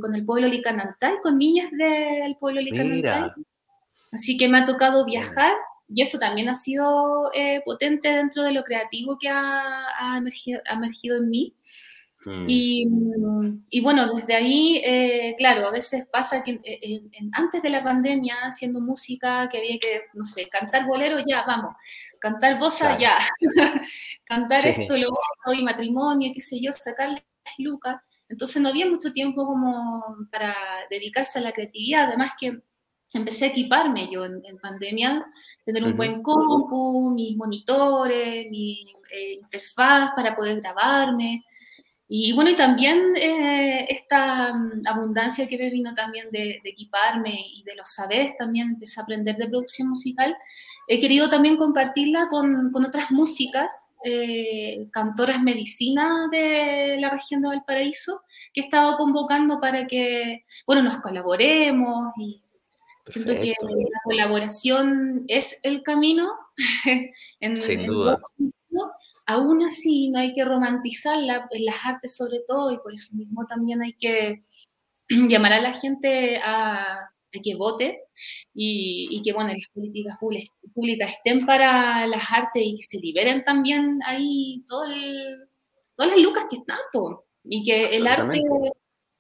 [0.00, 3.31] con el pueblo Licanantay, con niñas del pueblo Licanantay.
[4.12, 5.55] Así que me ha tocado viajar
[5.88, 7.31] y eso también ha sido
[7.64, 11.55] potente dentro de lo creativo que ha, ha, emergido, ha emergido en mí.
[12.24, 12.44] Mm.
[13.70, 18.37] Y, bueno, desde ahí, eh, claro, a veces pasa que eh, antes de la pandemia,
[18.42, 21.74] haciendo música, que había que, no sé, cantar bolero, ya, vamos,
[22.20, 23.18] cantar bossa, ya,
[24.24, 27.22] cantar esto, lo otro, y matrimonio, qué sé yo, sacar las
[27.58, 28.00] lucas.
[28.28, 30.56] Entonces no había mucho tiempo como para
[30.90, 32.62] dedicarse a la creatividad, además que
[33.12, 35.24] empecé a equiparme yo en, pandemia,
[35.64, 41.44] tener un buen compu, mis monitores, mi eh, interfaz para poder grabarme.
[42.14, 47.62] Y bueno, y también eh, esta mm, abundancia que me vino también de, equiparme y
[47.62, 50.37] de los saberes, también empecé a aprender de producción musical,
[50.88, 57.48] he querido también compartirla con, con otras músicas, eh, cantoras medicina de la región de
[57.48, 58.20] Valparaíso,
[58.53, 62.42] que he estado convocando para que, bueno, nos colaboremos y
[63.07, 66.31] siento que la colaboración es el camino
[67.40, 68.20] en, Sin duda
[69.32, 73.46] aún así no hay que romantizarla en las artes sobre todo y por eso mismo
[73.46, 74.42] también hay que
[75.28, 77.08] llamar a la gente a,
[77.42, 78.02] que vote
[78.52, 80.18] y, que bueno, las políticas
[80.74, 84.84] públicas estén para las artes y que se liberen también ahí todo
[85.96, 86.78] todas las lucas que están,
[87.44, 88.40] y que el arte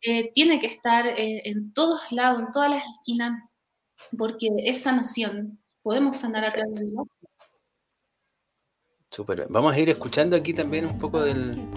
[0.02, 3.42] eh, tiene que estar eh, en todos lados, en todas las esquinas,
[4.18, 6.94] porque esa noción podemos sanar a través de
[9.14, 9.46] Súper.
[9.50, 11.68] Vamos a ir escuchando aquí también un poco del.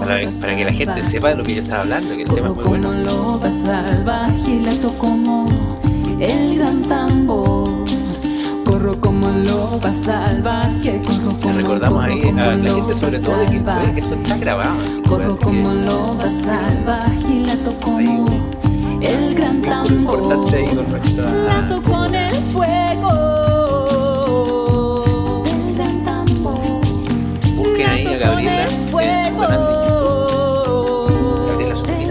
[0.00, 2.54] Para, que la gente sepa de lo que yo estaba hablando, que el tema es
[2.56, 2.92] muy bueno.
[2.92, 5.46] loba salvaje la como
[6.18, 7.84] el gran tambor.
[8.64, 13.60] Corro como loba salvaje, corro como recordamos ahí a la gente sobre todo de que,
[13.60, 14.76] puede que eso está grabado.
[15.08, 18.26] Corro como loba salvaje la como
[19.00, 20.18] el gran tambor.
[20.18, 21.30] Importante ahí con nuestra.
[21.30, 23.61] La con el fuego.
[28.22, 31.48] Ahí a Gabriela en su canal de YouTube.
[31.48, 32.02] Gabriela Sofía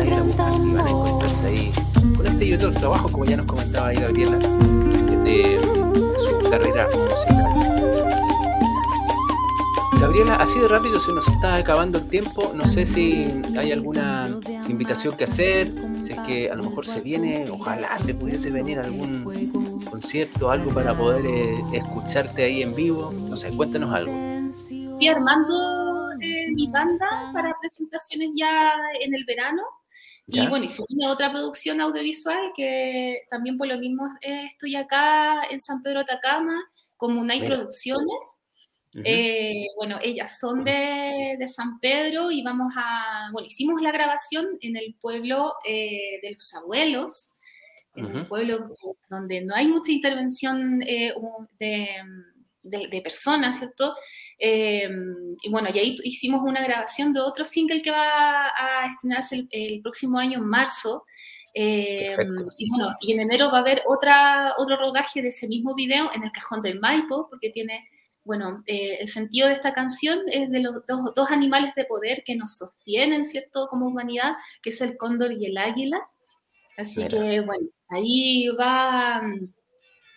[2.80, 7.42] trabajos, como ya nos comentaba ahí Gabriela, de su carrera musical.
[10.00, 12.52] Gabriela, así de rápido se nos está acabando el tiempo.
[12.56, 14.28] No sé si hay alguna
[14.68, 15.72] invitación que hacer,
[16.04, 19.24] si es que a lo mejor se viene, ojalá se pudiese venir algún
[19.90, 23.14] concierto, algo para poder eh, escucharte ahí en vivo.
[23.30, 24.12] No sé, cuéntanos algo.
[24.12, 25.81] Estoy armando
[26.54, 29.64] mi banda para presentaciones ya en el verano.
[30.28, 34.76] Y bueno, y se viene otra producción audiovisual que también por lo mismo eh, estoy
[34.76, 36.56] acá en San Pedro Atacama,
[36.96, 38.42] como Unai Producciones.
[38.94, 44.46] Eh, bueno, ellas son de, de, San Pedro y vamos a, bueno, hicimos la grabación
[44.60, 47.32] en el pueblo eh, de los abuelos,
[47.96, 48.76] en un pueblo
[49.10, 51.14] donde no hay mucha intervención eh,
[51.60, 51.88] de,
[52.64, 53.94] de, de, personas, ¿cierto?
[54.40, 59.48] y bueno, y ahí hicimos una grabación de otro single que va a estrenarse el,
[59.52, 61.06] el próximo año en marzo.
[61.54, 66.10] y bueno, y en enero va a haber otra, otro rodaje de ese mismo video
[66.14, 67.88] en el Cajón del Maipo, porque tiene
[68.24, 72.24] bueno, eh, el sentido de esta canción es de los dos, dos, animales de poder
[72.24, 76.00] que nos sostienen, ¿cierto?, como humanidad, que es el cóndor y el águila.
[76.78, 77.10] Así Mira.
[77.10, 79.54] que, bueno, ahí va mm,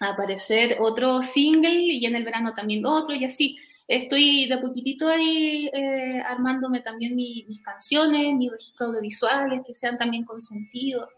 [0.05, 3.59] a aparecer otro single y en el verano también otro y así.
[3.87, 9.99] Estoy de poquitito ahí eh, armándome también mi, mis canciones, mis registros audiovisuales, que sean
[9.99, 11.09] también con sentido.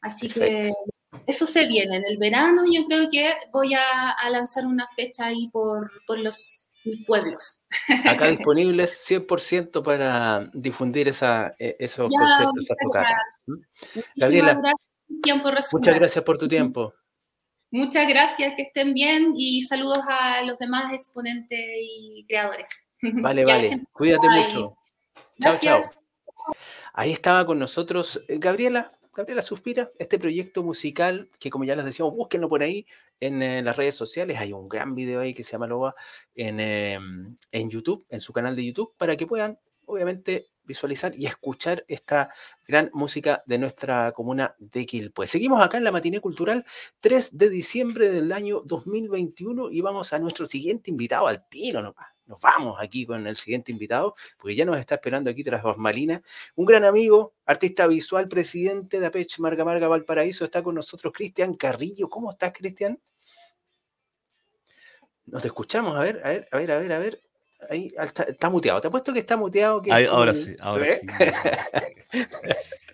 [0.00, 0.74] Así Perfecto.
[1.14, 2.62] que eso se viene en el verano.
[2.72, 6.68] Yo creo que voy a, a lanzar una fecha ahí por, por los
[7.06, 7.62] pueblos.
[8.04, 13.44] Acá disponibles 100% para difundir esa, e, esos ya, conceptos, esas tocatas.
[14.16, 16.94] Gabriela, gracias, muchas gracias por tu tiempo.
[17.70, 22.88] Muchas gracias, que estén bien y saludos a los demás exponentes y creadores.
[23.02, 23.82] Vale, vale.
[23.92, 24.44] Cuídate Bye.
[24.44, 24.76] mucho.
[25.40, 25.80] Chao, chao.
[26.94, 31.84] Ahí estaba con nosotros eh, Gabriela, Gabriela Suspira, este proyecto musical que como ya les
[31.84, 32.86] decíamos, búsquenlo por ahí
[33.20, 35.94] en, en las redes sociales, hay un gran video ahí que se llama Loba
[36.34, 36.98] en, eh,
[37.52, 42.30] en YouTube, en su canal de YouTube, para que puedan obviamente visualizar y escuchar esta
[42.66, 45.26] gran música de nuestra comuna de Quilpue.
[45.26, 46.64] Seguimos acá en la Matiné Cultural
[47.00, 52.18] 3 de diciembre del año 2021 y vamos a nuestro siguiente invitado al tiro nomás
[52.28, 56.22] nos vamos aquí con el siguiente invitado, porque ya nos está esperando aquí tras Malina.
[56.56, 61.54] Un gran amigo, artista visual, presidente de Apech Marga Marga Valparaíso, está con nosotros Cristian
[61.54, 62.08] Carrillo.
[62.10, 63.00] ¿Cómo estás, Cristian?
[65.24, 67.27] Nos escuchamos, a ver, a ver, a ver, a ver, a ver.
[67.68, 68.80] Ahí está, está muteado.
[68.80, 69.82] Te apuesto que está muteado.
[69.82, 71.00] Que Ahí, ahora sí, ahora ¿Eh?
[72.12, 72.18] sí.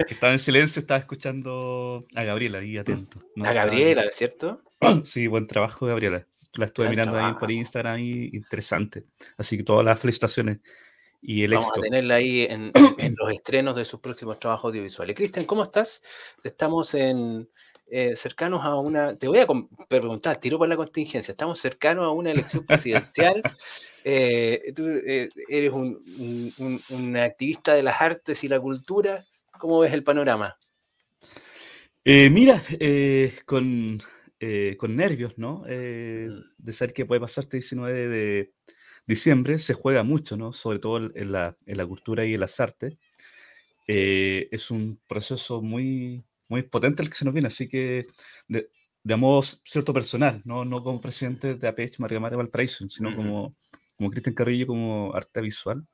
[0.08, 3.20] estaba en silencio, estaba escuchando a Gabriela ahí atento.
[3.36, 3.46] ¿no?
[3.48, 4.60] A Gabriela, ¿cierto?
[5.04, 9.04] Sí, buen trabajo, Gabriela la estuve mirando ahí por Instagram y interesante.
[9.36, 10.58] Así que todas las felicitaciones
[11.20, 11.80] y el Vamos éxito.
[11.80, 15.16] a tenerla ahí en, en, los estrenos de sus próximos trabajos audiovisuales.
[15.16, 16.02] Cristian, ¿cómo estás?
[16.42, 17.48] Estamos en,
[17.86, 19.46] eh, cercanos a una, te voy a
[19.88, 23.42] preguntar, tiro por la contingencia, estamos cercanos a una elección presidencial.
[24.04, 26.02] eh, tú eh, eres un,
[26.58, 29.26] un, un, activista de las artes y la cultura.
[29.58, 30.56] ¿Cómo ves el panorama?
[32.04, 32.60] Mira,
[33.46, 33.98] con
[34.76, 35.64] con nervios, ¿no?
[35.66, 38.52] Eh, de saber que puede pasar este 19 de
[39.06, 40.52] diciembre, se juega mucho, ¿no?
[40.52, 42.98] Sobre todo en la, en la cultura y en las artes.
[43.86, 48.06] Es un proceso muy, muy potente el que se nos viene, así que
[48.48, 48.70] de,
[49.02, 53.12] de modo cierto personal, no, no como presidente de APH María María Valparaíso, sino uh
[53.12, 53.16] -huh.
[53.16, 53.56] como,
[53.96, 55.84] como Cristian Carrillo, como arte visual.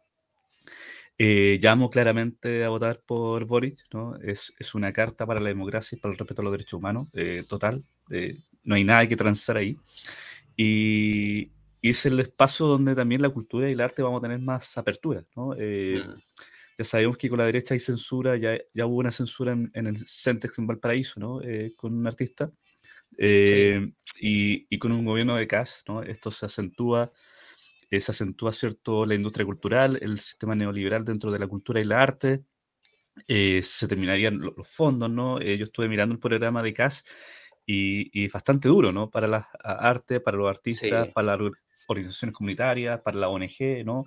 [1.18, 4.16] Eh, llamo claramente a votar por Boric, ¿no?
[4.22, 7.08] Es, es, una carta para la democracia y para el respeto a los derechos humanos,
[7.14, 7.82] eh, total.
[8.10, 9.76] Eh, no hay nada que transar ahí.
[10.56, 11.50] Y,
[11.82, 14.78] y, es el espacio donde también la cultura y el arte vamos a tener más
[14.78, 15.48] apertura, ¿no?
[15.48, 16.20] Mm.
[16.80, 19.86] Ya sabemos que con la derecha hay censura, ya, ya hubo una censura en, en
[19.86, 21.40] el Centex en Valparaíso, ¿no?
[21.76, 22.50] con un artista.
[23.18, 23.94] Sí.
[24.18, 26.02] Y, y, con un gobierno de CAS, ¿no?
[26.02, 27.12] Esto se acentúa
[27.90, 31.84] eh, se acentúa cierto la industria cultural, el sistema neoliberal dentro de la cultura y
[31.84, 32.44] la arte,
[33.26, 35.40] eh, se terminarían los, los fondos, ¿no?
[35.40, 37.04] Eh, yo estuve mirando el programa de CAS
[37.66, 39.10] y, y bastante duro, ¿no?
[39.10, 41.12] Para la arte, para los artistas, sí.
[41.12, 41.52] para las
[41.88, 44.04] organizaciones comunitarias, para la ONG, ¿no?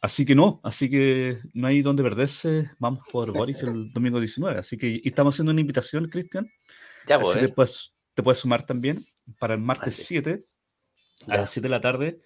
[0.00, 4.58] Así que no, así que no hay donde perderse, vamos por Boris el domingo 19,
[4.58, 6.50] así que estamos haciendo una invitación, Cristian,
[7.06, 9.04] ya voy, te puedes, te puedes sumar también
[9.38, 10.04] para el martes vale.
[10.04, 10.44] 7
[11.28, 12.20] a las 7 de la tarde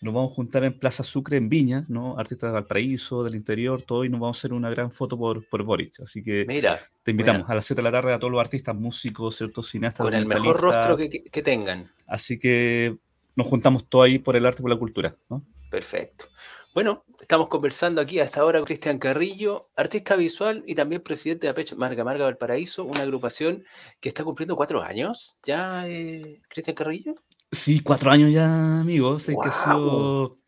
[0.00, 2.18] nos vamos a juntar en Plaza Sucre, en Viña, ¿no?
[2.18, 5.46] Artistas de Valparaíso, del interior, todo, y nos vamos a hacer una gran foto por,
[5.46, 6.00] por Boric.
[6.00, 7.52] Así que mira, te invitamos mira.
[7.52, 10.04] a las 7 de la tarde a todos los artistas, músicos, ciertos cineastas.
[10.04, 11.92] Con el mejor rostro que, que, tengan.
[12.06, 12.96] Así que
[13.36, 15.44] nos juntamos todo ahí por el arte y por la cultura, ¿no?
[15.70, 16.26] Perfecto.
[16.72, 21.46] Bueno, estamos conversando aquí a esta hora con Cristian Carrillo, artista visual y también presidente
[21.46, 23.64] de Apeche Marga Marga Valparaíso, una agrupación
[24.00, 25.34] que está cumpliendo cuatro años.
[25.44, 27.14] ¿Ya, eh, Cristian Carrillo?
[27.50, 29.28] Sí, cuatro años ya, amigos.
[29.28, 30.38] Es que ha sido,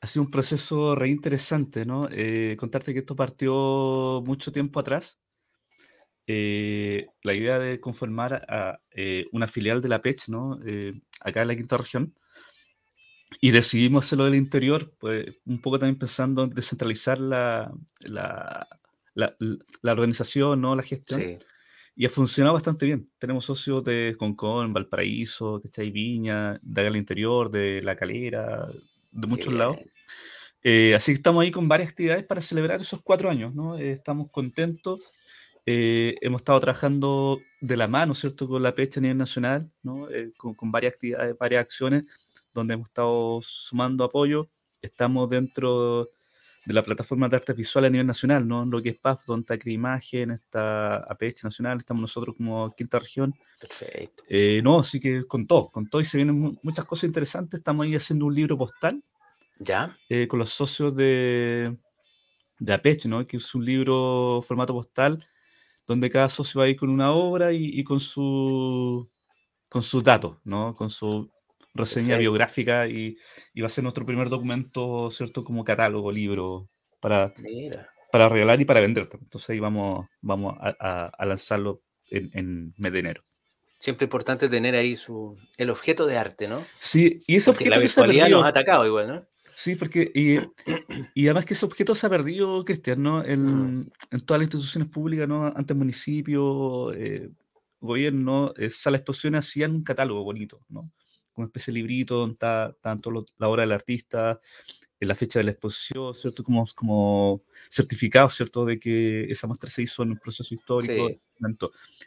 [0.00, 2.08] ha sido un proceso re interesante, ¿no?
[2.12, 5.18] Eh, contarte que esto partió mucho tiempo atrás.
[6.28, 10.60] Eh, la idea de conformar a, eh, una filial de la PECH, ¿no?
[10.64, 12.14] Eh, acá en la quinta región.
[13.40, 18.66] Y decidimos hacerlo del interior, pues un poco también pensando en descentralizar la, la,
[19.14, 19.36] la-
[19.82, 20.74] la organización, ¿no?
[20.74, 21.20] La gestión.
[21.20, 21.36] Sí.
[21.96, 23.10] Y ha funcionado bastante bien.
[23.18, 25.90] Tenemos socios de Concón, Valparaíso, ¿cachai?
[25.90, 28.66] Viña, de acá al interior, de La Calera,
[29.10, 29.76] de muchos lados.
[30.62, 33.78] Eh, así que estamos ahí con varias actividades para celebrar esos cuatro años, ¿no?
[33.78, 35.18] Eh, estamos contentos.
[35.66, 38.48] Eh, hemos estado trabajando de la mano, ¿cierto?
[38.48, 40.08] Con la pecha a nivel nacional, ¿no?
[40.10, 42.06] Eh, con, con varias actividades, varias acciones,
[42.54, 44.48] donde hemos estado sumando apoyo.
[44.82, 46.08] Estamos dentro
[46.66, 48.64] de la plataforma de artes visuales a nivel nacional, ¿no?
[48.66, 53.34] Lo que es PAF, donde está Creimagen, está APH Nacional, estamos nosotros como quinta región.
[53.60, 54.22] Perfecto.
[54.28, 57.58] Eh, no, así que con todo, con todo y se vienen mu- muchas cosas interesantes.
[57.60, 59.02] Estamos ahí haciendo un libro postal
[59.58, 59.96] ¿Ya?
[60.08, 61.76] eh, con los socios de,
[62.58, 63.26] de APECH, ¿no?
[63.26, 65.24] Que es un libro formato postal
[65.86, 69.10] donde cada socio va a ir con una obra y, y con, su,
[69.68, 70.74] con sus datos, ¿no?
[70.74, 71.28] Con su
[71.74, 73.16] reseña biográfica y,
[73.54, 75.44] y va a ser nuestro primer documento, ¿cierto?
[75.44, 76.68] Como catálogo, libro,
[77.00, 77.88] para, Mira.
[78.12, 79.08] para regalar y para vender.
[79.12, 83.22] Entonces ahí vamos, vamos a, a- a lanzarlo en, en mes de enero.
[83.78, 86.62] Siempre importante tener ahí su, el objeto de arte, ¿no?
[86.78, 88.28] Sí, y ese Porque la objeto que se ha perdido.
[88.38, 89.26] nos ha atacado igual, ¿no?
[89.54, 90.38] Sí, porque y,
[91.14, 93.20] y además que ese objeto se ha perdido, Cristian, ¿no?
[93.22, 93.26] Mm.
[93.30, 95.46] En, en todas las instituciones públicas, ¿no?
[95.46, 97.30] Antes municipio, eh,
[97.80, 100.82] gobierno, eh, salas de exposiciones hacían un catálogo bonito, ¿no?
[101.36, 104.40] Una especie de librito donde está tanto lo- la obra del artista,
[104.98, 106.42] eh, la fecha de la exposición, ¿cierto?
[106.42, 108.64] Como, como certificado, ¿cierto?
[108.64, 111.08] De que esa muestra se hizo en un proceso histórico.
[111.08, 111.20] Sí.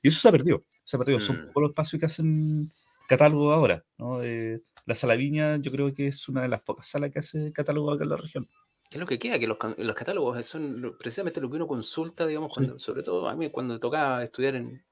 [0.04, 1.20] Y eso se ha perdido, se ha perdido.
[1.20, 1.48] Son Mm.
[1.48, 2.70] pocos los espacios que hacen
[3.08, 4.22] catálogo ahora, ¿no?
[4.24, 7.52] Eh, la Sala Viña yo creo que es una de las pocas salas que hace
[7.52, 8.48] catálogo acá en la región.
[8.92, 12.54] Es lo que queda, que los, los catálogos son precisamente lo que uno consulta, digamos,
[12.54, 14.84] cuando, sobre todo a mí cuando tocaba estudiar en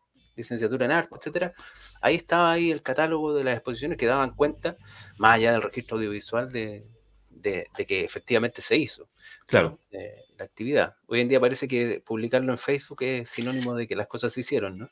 [0.42, 1.54] licenciatura en arte, etcétera,
[2.02, 4.76] ahí estaba ahí el catálogo de las exposiciones que daban cuenta,
[5.18, 6.86] más allá del registro audiovisual, de,
[7.30, 9.04] de- de que efectivamente se hizo.
[9.04, 9.10] ¿no?
[9.48, 9.80] Claro.
[9.92, 10.96] Eh, la actividad.
[11.08, 14.42] Hoy en día parece que publicarlo en Facebook es sinónimo de que las cosas se
[14.42, 14.88] hicieron, ¿no?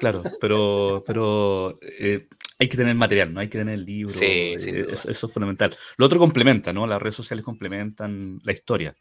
[0.00, 2.28] Claro, pero, pero eh,
[2.58, 3.40] hay que tener material, ¿no?
[3.40, 4.14] Hay que tener el libro.
[4.14, 5.74] Sí, eh, eso es fundamental.
[5.96, 6.86] Lo otro complementa, ¿no?
[6.86, 8.94] Las redes sociales complementan la historia.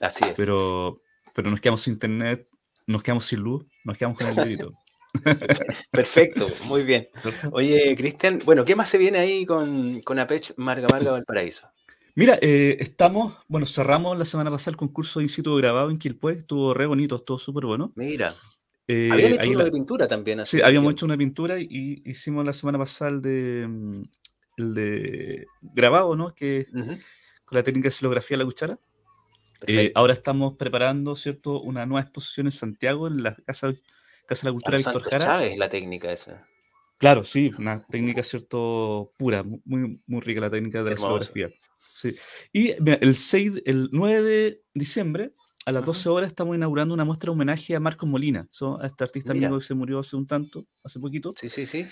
[0.00, 0.32] Así es.
[0.36, 1.00] Pero,
[1.34, 2.48] pero nos quedamos sin internet,
[2.86, 4.72] nos quedamos sin luz, nos quedamos con el librito.
[5.90, 7.08] Perfecto, muy bien.
[7.52, 11.68] Oye, Cristian, bueno, ¿qué más se viene ahí con, con Apech Marga Marga Valparaíso?
[12.16, 15.98] Mira, eh, estamos, bueno, cerramos la semana pasada el concurso de in situ grabado en
[15.98, 17.92] Quilpué, estuvo re bonito, estuvo súper bueno.
[17.96, 18.34] Mira,
[18.86, 20.44] Eh, habían hecho la- de pintura también.
[20.44, 20.90] Sí, habíamos tiempo.
[20.90, 23.92] hecho una pintura y, hicimos la semana pasada el de, mm,
[24.58, 26.34] el de grabado, ¿no?
[26.34, 28.78] Que con la técnica de silografía la cuchara.
[29.66, 31.60] Eh, ahora estamos preparando, ¿cierto?
[31.62, 33.72] Una nueva exposición en Santiago, en la Casa,
[34.26, 35.24] Casa de la Cultura Víctor Jara.
[35.24, 36.46] Chávez, la técnica esa.
[36.98, 39.10] Claro, sí, una técnica, ¿cierto?
[39.18, 41.48] Pura, mu- muy, muy rica la técnica de la silografía.
[41.94, 42.14] Sí.
[42.52, 45.32] Y mira, el 6, el 9 de diciembre,
[45.66, 48.86] a las 12 horas, estamos inaugurando una muestra de homenaje a Marcos Molina, so- a
[48.86, 49.48] este artista Mira.
[49.48, 51.34] amigo que se murió hace un tanto, hace poquito.
[51.36, 51.86] Sí, sí, sí.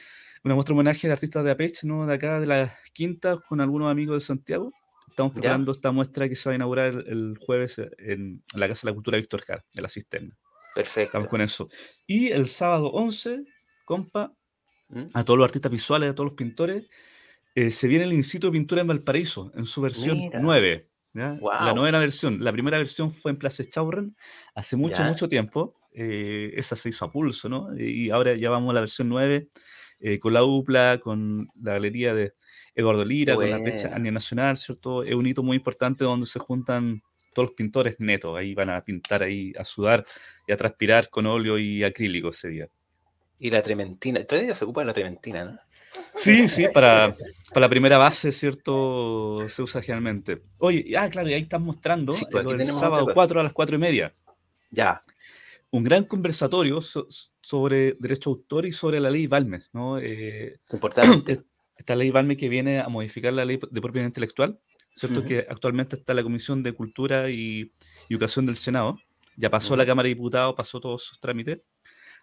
[0.44, 2.06] Una muestra de homenaje de artistas de Apech, ¿no?
[2.06, 4.72] De acá, de la quinta, con algunos amigos de Santiago.
[5.08, 5.40] Estamos Ya.
[5.40, 8.86] preparando esta muestra que se va a inaugurar el, el jueves en, en la Casa
[8.86, 10.36] de la Cultura Víctor Jara, de la Cisterna.
[10.74, 11.08] Perfecto.
[11.08, 11.68] Estamos con eso.
[12.06, 13.44] Y el sábado 11,
[13.84, 14.32] compa,
[14.88, 15.06] ¿Mm?
[15.14, 16.86] a todos los artistas visuales, a todos los pintores,
[17.54, 20.38] eh, se viene el Incito de Pintura en Valparaíso, en su versión Mira.
[20.40, 20.88] 9.
[21.14, 21.38] ¿ya?
[21.60, 22.42] La novena versión.
[22.42, 24.16] La primera versión fue en Plaza Chaurren
[24.54, 25.08] hace mucho, Ya.
[25.08, 25.76] mucho tiempo.
[25.94, 27.68] eh, esa se hizo a pulso, ¿no?
[27.78, 29.50] Y ahora ya vamos a la versión 9
[30.00, 32.32] eh, con la UPLA, con la galería de
[32.74, 33.96] Eduardo Lira, con la fecha Buena.
[33.96, 35.02] a nivel nacional, ¿cierto?
[35.02, 37.02] Es un hito muy importante donde se juntan
[37.32, 38.36] todos los pintores netos.
[38.36, 40.04] Ahí van a pintar, ahí a sudar
[40.46, 42.68] y a transpirar con óleo y acrílico ese día.
[43.38, 44.24] Y la trementina.
[44.24, 45.58] Todavía se ocupa de la trementina, ¿no?
[46.14, 47.12] Sí, sí, para,
[47.52, 49.44] para la primera base, ¿cierto?
[49.48, 50.42] Se usa generalmente.
[50.58, 53.26] Oye, ah, claro, y ahí están mostrando Sí, eh, pues del tenemos sábado otra cosa.
[53.26, 54.14] 4 a las 4 y media.
[54.70, 55.00] Ya.
[55.70, 57.06] Un gran conversatorio so-
[57.40, 59.98] sobre derecho de autor y sobre la ley Balmes, ¿no?
[59.98, 61.02] Eh, Importante.
[61.32, 61.40] es-
[61.76, 64.60] esta ley Balmes que viene a modificar la ley de propiedad intelectual,
[64.94, 65.20] ¿cierto?
[65.20, 65.28] Ujú.
[65.28, 67.72] Que actualmente está la Comisión de Cultura y,
[68.08, 68.98] y Educación del Senado.
[69.36, 69.90] Ya pasó a la Ujú.
[69.90, 71.60] Cámara de Diputados, pasó todos sus trámites.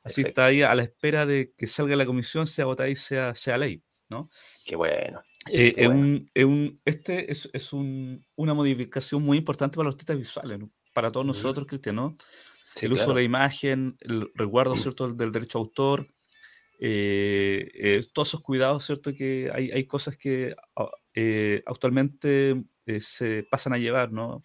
[0.04, 0.30] Así Perfecto.
[0.30, 3.58] está ahí a la espera de que salga la comisión, sea votada y sea, sea
[3.58, 4.30] ley, ¿no?
[4.66, 5.22] Qué bueno.
[5.52, 9.96] Eh, es un, es un- este es, es un- una modificación muy importante para los
[9.96, 10.72] artistas visuales, ¿no?
[10.94, 12.14] para todos nosotros, cristianos.
[12.76, 13.16] Sí, el uso claro.
[13.16, 15.08] de la imagen, el resguardo ¿cierto?
[15.08, 16.08] del, del derecho a autor,
[16.80, 19.14] eh, eh, todos esos cuidados, ¿cierto?
[19.14, 20.90] Que hay, hay cosas que ah,
[21.22, 24.42] eh, actualmente eh, se pasan a llevar, ¿no?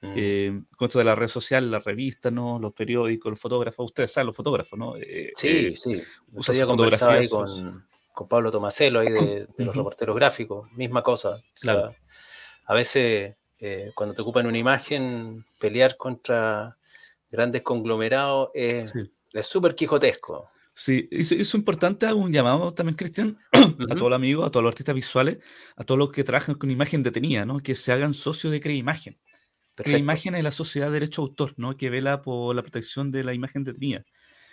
[0.00, 0.12] Mm.
[0.16, 2.58] Eh, con esto de las redes sociales, las revistas, ¿no?
[2.58, 4.94] Los periódicos, los fotógrafos, ustedes saben, los fotógrafos, ¿no?
[5.34, 5.90] Sí, sí.
[6.32, 7.64] Usan sus fotografías, sus-
[8.12, 11.30] con, Pablo Tomaselo, ahí de, de los reporteros gráficos, misma cosa.
[11.30, 11.94] O sea, Claro.
[12.64, 16.76] a veces, eh, cuando te ocupan una imagen, pelear contra
[17.30, 19.10] grandes conglomerados Sí.
[19.34, 20.48] es súper quijotesco.
[20.78, 23.38] Sí, es, es importante hago un llamado también, Cristian,
[23.90, 25.38] a todos los amigos, a todos los artistas visuales,
[25.74, 27.60] a todos los que trabajan con imagen detenida, ¿no?
[27.60, 29.18] Que se hagan socios de Crea Imagen.
[29.74, 29.96] Crea.
[29.96, 31.78] Imagen es la sociedad de derecho de autor, ¿no?
[31.78, 34.04] Que vela por la protección de la imagen detenida.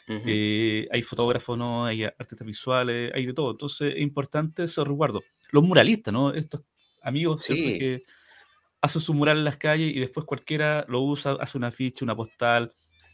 [0.08, 0.22] Ujú.
[0.26, 1.86] Eh, hay fotógrafos, ¿no?
[1.86, 3.52] Hay artistas visuales, hay de todo.
[3.52, 5.22] Entonces es importante ese resguardo.
[5.52, 6.34] Los muralistas, ¿no?
[6.34, 6.62] Estos
[7.02, 7.68] amigos, ¿cierto?
[7.68, 7.78] Sí.
[7.78, 8.04] Que
[8.80, 12.16] hacen su mural en las calles y después cualquiera lo usa, hace una ficha, una
[12.16, 12.74] postal.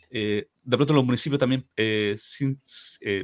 [0.09, 2.59] Eh, de pronto los municipios también, eh, sin,
[3.01, 3.23] eh,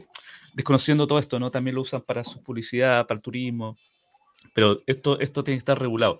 [0.53, 1.49] desconociendo todo esto, ¿no?
[1.51, 3.77] También lo usan para su publicidad, para el turismo.
[4.53, 6.19] Pero esto, esto tiene que estar regulado.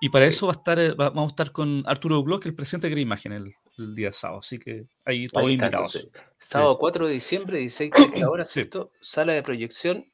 [0.00, 0.30] Y para Sí.
[0.30, 2.92] eso va a estar, eh, va- vamos a estar con Arturo Glock, el presidente de
[2.94, 4.40] Crea Imagen, el, el día sábado.
[4.40, 5.94] Así que ahí todos invitados.
[5.96, 6.22] entonces.
[6.38, 7.92] Sábado 4 de diciembre, 16
[8.24, 8.54] horas, Sí.
[8.60, 8.90] ¿cierto?
[9.02, 10.10] Sala de proyección,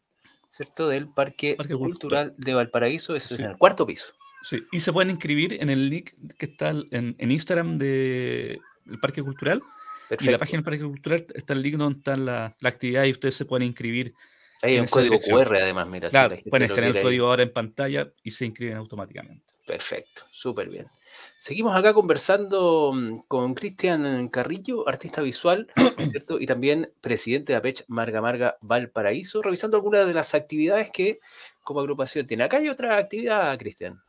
[0.51, 0.89] ¿cierto?
[0.89, 2.29] Del Parque, Parque Cultural.
[2.31, 3.35] Cultural de Valparaíso, eso Sí.
[3.35, 4.07] es en el cuarto piso.
[4.43, 8.59] Sí, y se pueden inscribir en el link que está en, en Instagram del
[9.01, 9.63] Parque Cultural.
[10.21, 13.11] Y la página del Parque Cultural está el link donde está la, la actividad y
[13.11, 14.15] ustedes se pueden inscribir.
[14.63, 15.45] Hay un código dirección.
[15.45, 16.09] QR además, mira.
[16.09, 19.55] si Claro, la gente pueden escanear el código ahora en pantalla y se inscriben automáticamente.
[19.67, 20.87] Perfecto, súper bien.
[21.39, 25.67] Seguimos acá conversando mm, con Cristian Carrillo, artista visual,
[26.11, 26.39] ¿cierto?
[26.41, 31.19] Y también presidente de APECH Marga Marga Valparaíso, revisando algunas de las actividades que
[31.63, 32.45] como agrupación tiene.
[32.45, 34.01] Acá hay otra actividad, Cristian.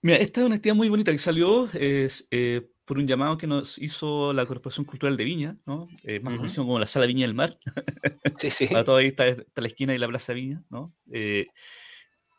[0.00, 2.62] Mira, esta es una actividad muy bonita que salió es, eh,
[2.92, 5.88] por un llamado que nos hizo la Corporación Cultural de Viña, ¿no?
[6.02, 6.42] Eh, más Ujú.
[6.42, 7.56] conocido como la Sala Viña del Mar.
[8.38, 8.66] Sí, sí.
[8.66, 10.94] Para todo ahí está, está la esquina y la Plaza Viña, ¿no?
[11.10, 11.46] Eh,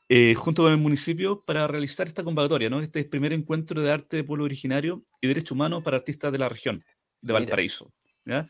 [0.09, 2.81] eh, junto con el municipio para realizar esta convocatoria, ¿no?
[2.81, 6.31] Este es el primer encuentro de arte de pueblo originario y derecho humano para artistas
[6.31, 6.85] de la región
[7.19, 7.33] de.
[7.33, 7.91] Valparaíso.
[8.23, 8.47] ¿ya?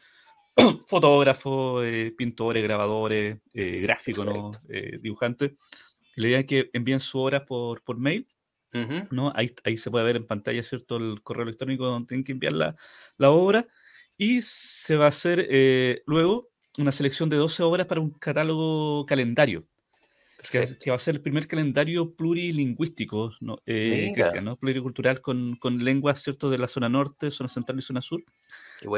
[0.88, 4.52] Fotógrafos, eh, pintores, grabadores, eh, gráficos, ¿no?
[4.68, 5.54] Eh, dibujantes.
[6.18, 8.28] La idea es que envíen su obra por, por mail,
[8.74, 9.08] Ujú.
[9.12, 9.32] ¿no?
[9.36, 10.98] Ahí, ahí se puede ver en pantalla, ¿cierto?
[10.98, 12.76] El correo electrónico donde tienen que enviar la,
[13.18, 13.68] la obra
[14.18, 19.06] y se va a hacer eh, luego una selección de 12 obras para un catálogo
[19.06, 19.68] calendario,
[20.52, 23.58] que, que va a ser el primer calendario plurilingüístico, ¿no?
[23.66, 24.12] Eh.
[24.14, 24.58] Cristian, ¿no?
[24.58, 26.50] Pluricultural con, con lenguas, ¿cierto?
[26.50, 28.22] De la zona norte, zona central y zona sur.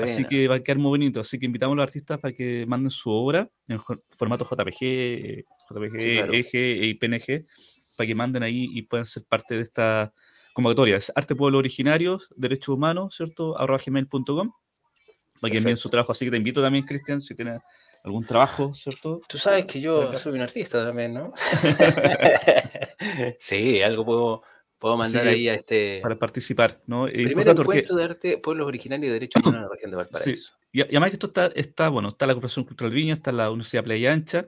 [0.01, 1.19] Así que va a quedar muy bonito.
[1.19, 6.01] Así que invitamos a los artistas para que manden su obra en formato JPG, JPG,
[6.01, 6.33] Sí, claro.
[6.33, 7.45] EG y PNG,
[7.95, 10.13] para que manden ahí y puedan ser parte de esta
[10.53, 10.97] convocatoria.
[10.97, 13.57] Es Arte Pueblo Originarios, Derechos Humanos, ¿cierto?
[13.59, 14.51] arroba gmail.com,
[15.41, 16.11] para que envíen su trabajo.
[16.11, 17.61] Así que te invito también, Cristian, si tienes
[18.03, 19.21] algún trabajo, ¿cierto?
[19.27, 21.33] Tú sabes que yo soy un artista también, ¿no?
[23.39, 24.41] sí, algo puedo,
[24.77, 27.05] puedo mandar que ahí a este Para participar, ¿no?
[27.05, 29.97] Primer importante porque- encuentro de arte pueblos originarios y derechos humanos en la región de
[29.97, 30.49] Sí, Valparaíso.
[30.71, 33.31] y, a- y además que esto está, está, bueno, está la Corporación Cultural Viña, está
[33.31, 34.47] la Universidad Playa Ancha,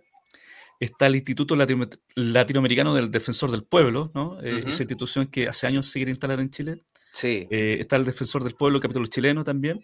[0.79, 4.39] está el Instituto Latino- Latinoamericano del Defensor del Pueblo, ¿no?
[4.41, 4.63] Eh.
[4.67, 6.83] Esa institución que hace años se quiere instalar en Chile.
[7.13, 7.47] Sí.
[7.49, 9.83] Eh, está el Defensor del Pueblo, capítulo chileno también.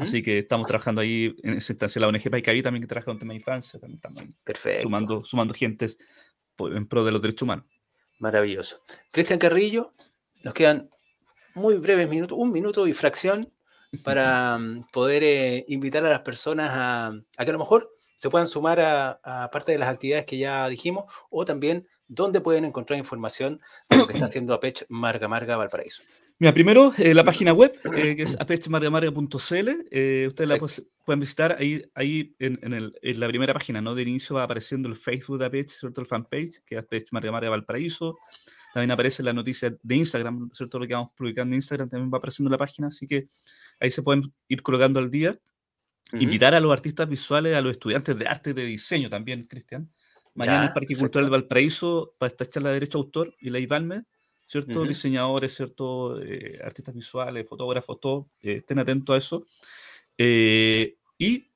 [0.00, 2.00] Así que estamos trabajando ahí en esa instancia.
[2.00, 4.82] La ONG Paicaí también que trabaja en tema de infancia, también ahí Perfecto.
[4.82, 5.96] sumando, sumando gentes
[6.58, 7.66] en pro de los derechos humanos.
[8.18, 8.82] Maravilloso.
[9.12, 9.92] Cristian Carrillo,
[10.42, 10.90] nos quedan
[11.54, 13.46] muy breves minutos, un minuto y fracción
[14.04, 18.30] para mm, poder eh, invitar a las personas a, a que a lo mejor se
[18.30, 22.64] puedan sumar a, a parte de las actividades que ya dijimos o también dónde pueden
[22.64, 23.60] encontrar información
[23.90, 26.02] de lo que está haciendo APECH Marga Marga Valparaíso.
[26.38, 29.68] Mira, primero eh, la página web, eh, que es apechmargamarga.cl.
[29.90, 33.80] Eh, ustedes la pues- pueden visitar ahí, ahí en, en el- en la primera página,
[33.80, 33.94] ¿no?
[33.94, 36.00] De inicio va apareciendo el Facebook de Apech, ¿cierto?
[36.00, 38.16] El fanpage, que es Apech Marga Marga Valparaíso.
[38.74, 40.78] También aparece la noticia de Instagram, ¿cierto?
[40.78, 43.26] Lo que vamos publicando en Instagram también va apareciendo en la página, así que
[43.80, 45.38] ahí se pueden ir colocando al día.
[46.12, 46.22] Ujú.
[46.22, 49.92] Invitar a los artistas visuales, a los estudiantes de arte y de diseño también, Cristian.
[50.34, 51.00] Mañana en Ya, el Parque perfecto.
[51.00, 54.04] Cultural de Valparaíso para esta charla de derecho a autor y la IVALME,
[54.44, 54.80] ¿cierto?
[54.80, 54.88] Ujú.
[54.88, 56.22] Diseñadores, ¿cierto?
[56.22, 58.30] Eh, artistas visuales, fotógrafos, todo.
[58.42, 59.46] eh, estén atentos a eso.
[60.18, 61.50] Eh, y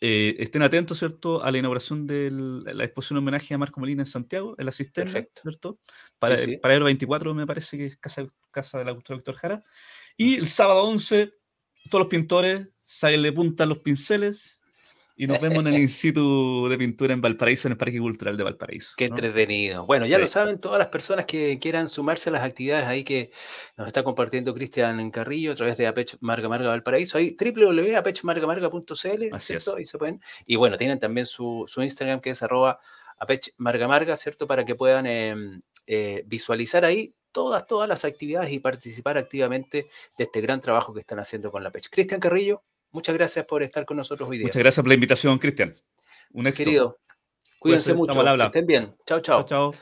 [0.00, 1.42] eh, estén atentos, ¿cierto?
[1.42, 5.12] A la inauguración de la exposición homenaje a Marco Molina en Santiago, en la cisterna,
[5.14, 5.42] Perfecto.
[5.42, 5.80] ¿cierto?
[6.20, 6.56] Para, Sí, sí.
[6.58, 9.62] para el 24 me parece que es Casa, Casa de la Cultura Víctor Jara.
[10.16, 11.32] Y el sábado 11,
[11.90, 14.62] todos los pintores, sáquenle punta a los pinceles
[15.14, 18.36] Y nos vemos en el In situ de pintura en Valparaíso, en el Parque Cultural
[18.36, 18.94] de Valparaíso.
[18.96, 19.84] Qué entretenido.
[19.84, 23.30] Bueno, ya lo saben todas las personas que quieran sumarse a las actividades ahí que
[23.76, 27.18] nos está compartiendo Cristian Carrillo a través de Apech Marga Marga Valparaíso.
[27.18, 29.28] Ahí www.apechmargamarga.cl.
[29.32, 29.68] Así es.
[29.68, 30.22] Ahí se pueden.
[30.46, 32.80] Y bueno, tienen también su, su Instagram que es arroba
[33.18, 34.46] apechmargamarga, ¿cierto?
[34.46, 40.24] Para que puedan em, eh, visualizar ahí todas, todas las actividades y participar activamente de
[40.24, 41.90] este gran trabajo que están haciendo con la Pech.
[41.90, 44.44] Cristian Carrillo, Muchas gracias por estar con nosotros hoy día.
[44.46, 45.74] Muchas gracias por la invitación, Cristian.
[46.32, 46.70] Un éxito.
[46.70, 46.98] Querido,
[47.58, 48.14] cuídense mucho.
[48.14, 48.96] Que estén bien.
[49.06, 49.44] Chao, chao.
[49.44, 49.74] Chao,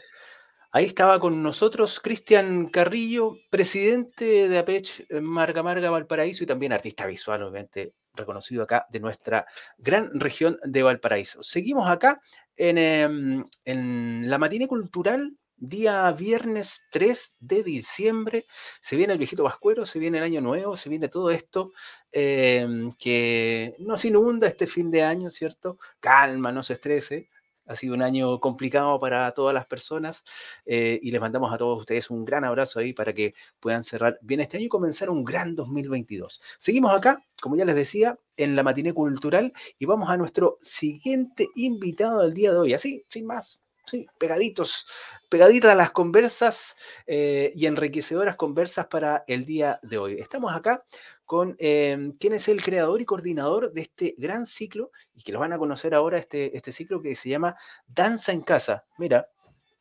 [0.73, 7.07] Ahí estaba con nosotros Cristian Carrillo, presidente de APECH Marga Marga Valparaíso y también artista
[7.07, 9.47] visual, obviamente reconocido acá de nuestra
[9.79, 11.43] gran región de Valparaíso.
[11.43, 12.21] Seguimos acá
[12.57, 18.47] en, em, en la matina cultural día viernes 3 de diciembre.
[18.81, 21.73] Se viene el viejito Vascuero, se viene el año nuevo, se viene todo esto
[22.13, 25.79] em, que nos inunda este fin de año, ¿cierto?
[26.01, 27.31] Calma, no se estrese.
[27.69, 30.25] Ha sido un año complicado para todas las personas
[30.67, 34.19] eh, y les mandamos a todos ustedes un gran abrazo ahí para que puedan cerrar
[34.23, 36.41] bien este año y comenzar un gran 2022.
[36.59, 41.49] Seguimos acá, como ya les decía, en la matiné cultural y vamos a nuestro siguiente
[41.57, 42.73] invitado del día de hoy.
[42.73, 44.87] Así, sin más, sí, pegaditos,
[45.29, 46.77] pegaditas las conversas
[47.07, 50.15] eh, y enriquecedoras conversas para el día de hoy.
[50.15, 50.85] Estamos acá
[51.25, 55.41] con eh, quien es el creador y coordinador de este gran ciclo y que lo
[55.41, 57.57] van a conocer ahora, este, este ciclo que se llama
[57.87, 58.85] Danza en Casa.
[58.99, 59.29] Mira,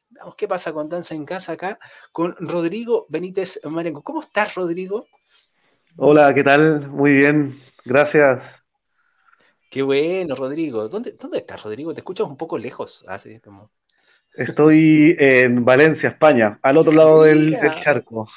[0.09, 1.79] vamos, ¿qué pasa con Danza en Casa acá?
[2.11, 4.01] Con Rodrigo Benítez Marengo.
[4.03, 5.07] ¿Cómo estás, Rodrigo?
[5.97, 6.89] Hola, ¿qué tal?
[6.89, 8.43] Muy bien, gracias.
[9.69, 10.87] Qué bueno, Rodrigo.
[10.87, 11.93] ¿Dónde, dónde estás, Rodrigo?
[11.93, 13.03] Te escuchas un poco lejos.
[13.07, 13.71] Así como...
[14.37, 18.29] Estoy en Valencia, España, al otro lado del, charco.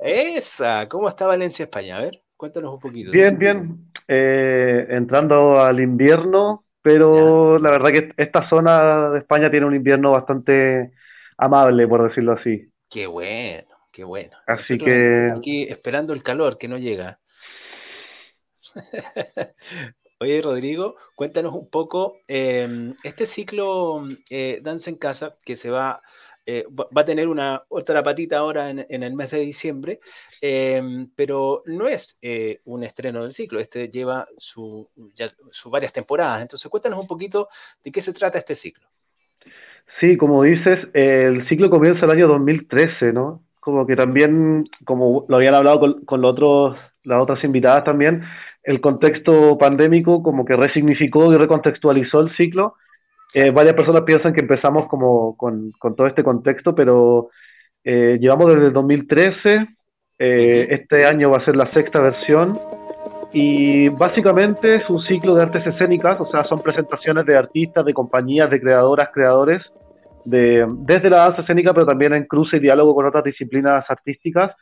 [0.00, 1.96] Esa, ¿cómo está Valencia, España?
[1.96, 3.10] A ver, cuéntanos un poquito.
[3.10, 3.92] Bien, bien.
[4.06, 10.10] Eh, entrando al invierno, pero la verdad que esta zona de España tiene un invierno
[10.10, 10.92] bastante
[11.38, 12.70] amable, por decirlo así.
[12.90, 14.36] Qué bueno, qué bueno.
[14.46, 15.32] Así que.
[15.34, 17.20] Aquí esperando el calor que no llega.
[20.22, 26.00] Oye, Rodrigo, cuéntanos un poco, em, este ciclo eh, Danza en Casa, que se va,
[26.46, 29.98] eh, va a tener una otra patita ahora en, el mes de diciembre,
[30.40, 34.88] em, pero no es eh, un estreno del ciclo, este lleva su,
[35.64, 37.48] varias temporadas, entonces cuéntanos un poquito
[37.82, 38.86] de qué se trata este ciclo.
[39.98, 43.42] Sí, como dices, el ciclo comienza el año 2013, ¿no?
[43.58, 48.22] Como que también, como lo habían hablado con, con los otros, las otras invitadas también,
[48.64, 52.76] el contexto pandémico como que resignificó y recontextualizó el ciclo.
[53.34, 57.30] Eh, varias personas piensan que empezamos como con, con todo este contexto, pero
[57.84, 59.68] eh, llevamos desde el 2013,
[60.18, 62.56] eh, este año va a ser la sexta versión
[63.32, 67.94] y básicamente es un ciclo de artes escénicas, o sea, son presentaciones de artistas, de
[67.94, 69.62] compañías, de creadoras, creadores,
[70.24, 74.54] de, desde la danza escénica, pero también en cruce y diálogo con otras disciplinas artísticas,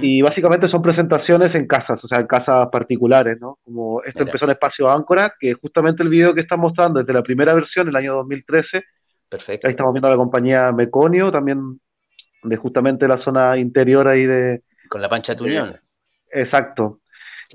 [0.00, 3.58] y básicamente son presentaciones en casas, o sea, en casas particulares, ¿no?
[3.64, 7.22] Como esto empezó en Espacio Áncora, que justamente el video que están mostrando desde la
[7.22, 8.84] primera versión, el año 2013.
[9.28, 9.66] Perfecto.
[9.66, 11.80] Ahí estamos viendo a la compañía Meconio, también
[12.44, 14.62] de justamente la zona interior ahí de...
[14.88, 15.74] Con la pancha Tuñón.
[16.30, 17.00] exacto.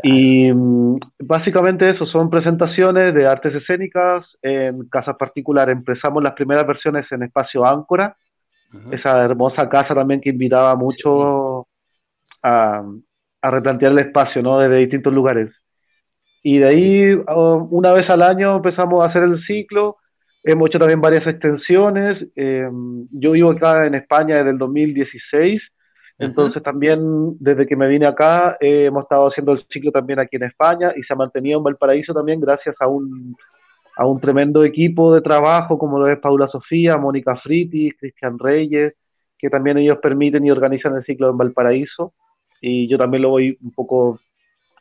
[0.04, 5.76] Y mm, básicamente eso, son presentaciones de artes escénicas en casas particulares.
[5.76, 8.18] Empezamos las primeras versiones en Espacio Áncora,
[8.92, 11.67] esa hermosa casa también que invitaba mucho
[12.44, 12.84] a,
[13.42, 14.60] replantear el espacio, ¿no?
[14.60, 15.50] Desde distintos lugares.
[16.44, 17.22] Y de ahí,
[17.70, 19.98] una vez al año empezamos a hacer el ciclo.
[20.44, 22.26] Hemos hecho también varias extensiones.
[22.36, 25.62] Em, yo vivo acá en España desde el 2016.
[26.20, 30.44] Entonces también desde que me vine acá hemos estado haciendo el ciclo también aquí en
[30.44, 33.36] España y se ha mantenido en Valparaíso también gracias a un,
[33.96, 38.94] a un tremendo equipo de trabajo como lo es Paula Sofía, Mónica Fritis, Cristian Reyes,
[39.38, 42.14] que también ellos permiten y organizan el ciclo en Valparaíso
[42.62, 44.20] y yo también lo voy un poco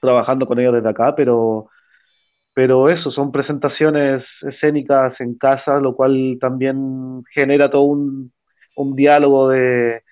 [0.01, 1.69] trabajando con ellos desde acá, pero,
[2.55, 8.33] pero eso, son presentaciones escénicas en casa, lo cual también genera todo un,
[8.77, 10.03] un diálogo de,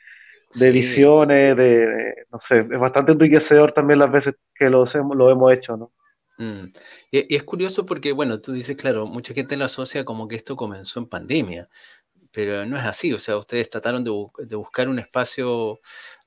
[0.54, 5.52] de visiones, de, no sé, es bastante enriquecedor también las veces que lo, lo hemos
[5.52, 5.92] hecho, ¿no?
[6.36, 6.72] Mm.
[7.12, 10.34] Y, y, es curioso porque, bueno, tú dices, claro, mucha gente lo asocia como que
[10.36, 11.68] esto comenzó en pandemia,
[12.34, 15.78] pero no es así, o sea, ustedes trataron de, de buscar un espacio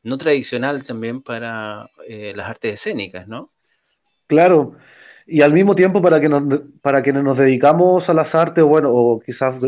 [0.03, 3.51] no tradicional también para eh, las artes escénicas, ¿no?
[4.28, 4.76] Claro,
[5.26, 8.89] y al mismo tiempo para que nos, para quienes nos dedicamos a las artes, bueno,
[8.91, 9.62] o quizás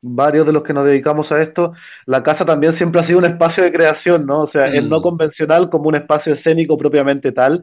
[0.00, 1.72] varios de los que nos dedicamos a esto,
[2.06, 4.42] la casa también siempre ha sido un espacio de creación, ¿no?
[4.42, 5.02] O sea, es no mm.
[5.02, 7.62] convencional como un espacio escénico propiamente tal,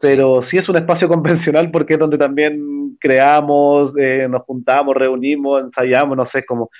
[0.00, 0.56] pero sí.
[0.56, 6.28] es un espacio convencional porque es donde también creamos, eh, nos juntamos, reunimos, ensayamos, no
[6.30, 6.70] sé, como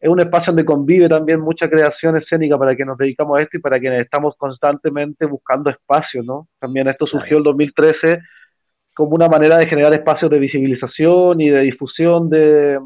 [0.00, 3.56] es un espacio donde convive también mucha creación escénica para que nos dedicamos a esto
[3.56, 6.48] y para quienes estamos constantemente buscando espacios, ¿no?
[6.60, 8.20] También esto surgió en 2013
[8.94, 12.78] como una manera de generar espacios de visibilización y de difusión de,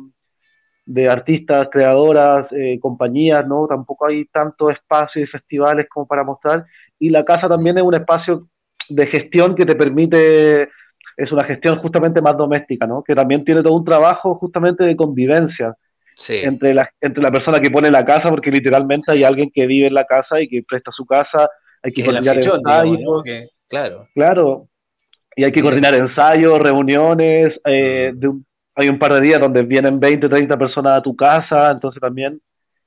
[0.87, 3.67] de artistas, creadoras, eh, compañías, ¿no?
[3.67, 6.65] Tampoco hay tanto espacio y festivales como para mostrar.
[6.99, 8.49] Y la casa también es un espacio
[8.89, 10.63] de gestión que te permite,
[11.17, 13.03] es una gestión justamente más doméstica, ¿no?
[13.03, 15.77] Que también tiene todo un trabajo justamente de convivencia
[16.29, 19.89] entre, la, entre la persona que pone la casa, porque literalmente hay alguien que vive
[19.89, 21.49] en la casa y que presta su casa,
[21.83, 23.23] hay que, coordinar ensayos.
[23.69, 24.07] claro.
[24.15, 24.69] Claro.
[25.35, 28.45] Y hay que coordinar ensayos, reuniones, eh, de un
[28.75, 32.41] hay un par de días donde vienen 20, 30 personas a tu casa, entonces también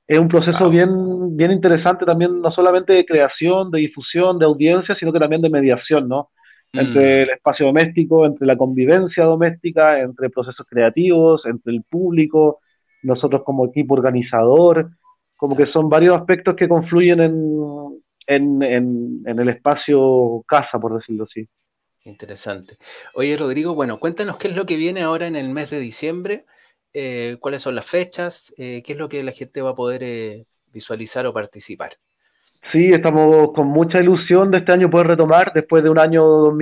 [0.06, 4.96] es un proceso bien, bien interesante también, no solamente de creación, de difusión, de audiencia,
[4.98, 6.30] sino que también de mediación, ¿no?
[6.72, 7.22] Entre mm.
[7.22, 12.60] el espacio doméstico, entre la convivencia doméstica, entre procesos creativos, entre el público,
[13.06, 14.90] nosotros como equipo organizador,
[15.36, 21.24] como que son varios aspectos que confluyen en, en, en el espacio casa, por decirlo
[21.24, 21.46] así.
[22.04, 22.78] Interesante.
[23.14, 26.44] Oye, Rodrigo, bueno, cuéntanos qué es lo que viene ahora en el mes de diciembre,
[26.94, 30.02] eh, cuáles son las fechas, eh, qué es lo que la gente va a poder
[30.02, 31.92] eh, visualizar o participar.
[32.72, 36.52] Sí, estamos con mucha ilusión de este año poder retomar después de un año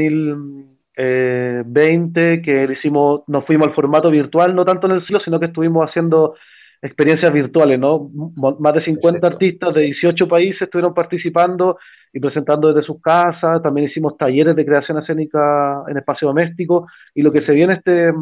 [0.97, 5.47] 2020 que hicimos, nos fuimos al formato virtual, no tanto en el cielo, sino que
[5.47, 6.34] estuvimos haciendo
[6.84, 8.11] experiencias virtuales, ¿no?
[8.59, 11.78] Más de 50 artistas de 18 países estuvieron participando
[12.12, 13.62] y presentando desde sus casas.
[13.62, 16.86] También hicimos talleres de creación escénica en espacio doméstico.
[17.14, 18.12] Y lo que se viene este,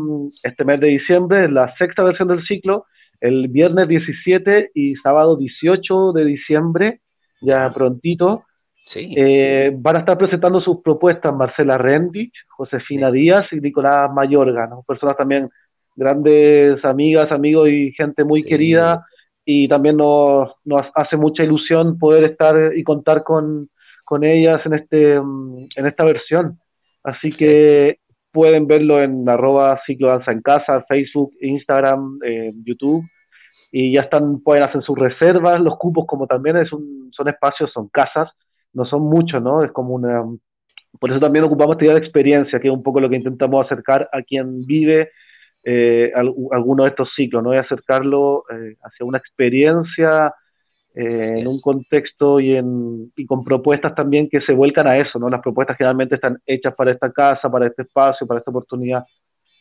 [0.44, 2.86] este mes de diciembre es la sexta versión del ciclo,
[3.20, 7.00] el viernes 17 y sábado 18 de diciembre,
[7.40, 8.44] ya prontito.
[8.84, 9.14] Sí.
[9.16, 14.82] Eh, van a estar presentando sus propuestas Marcela Rendich, Josefina Díaz y Nicolás Mayorga, ¿no?
[14.82, 15.48] personas también
[15.94, 19.06] grandes amigas, amigos y gente muy querida
[19.44, 23.68] y también nos, nos, hace mucha ilusión poder estar y contar con,
[24.04, 26.58] con ellas en, este, mm, en esta versión.
[27.02, 27.98] Así que
[28.30, 32.18] pueden verlo en arroba en casa, Facebook, Instagram,
[32.64, 33.04] YouTube.
[33.70, 37.70] Y ya están, pueden hacer sus reservas, los cupos como también es un, son espacios,
[37.72, 38.30] son casas,
[38.72, 39.64] no son muchos, ¿no?
[39.64, 40.24] Es como una...
[40.98, 44.08] Por eso también ocupamos idea de experiencia, que es un poco lo que intentamos acercar
[44.12, 45.10] a quien vive
[45.64, 47.54] eh, alguno de estos ciclos, ¿no?
[47.54, 50.34] Y acercarlo eh, hacia una experiencia
[50.94, 55.18] eh, en un contexto y, en, y con propuestas también que se vuelcan a eso,
[55.18, 55.30] ¿no?
[55.30, 59.04] Las propuestas generalmente están hechas para esta casa, para este espacio, para esta oportunidad.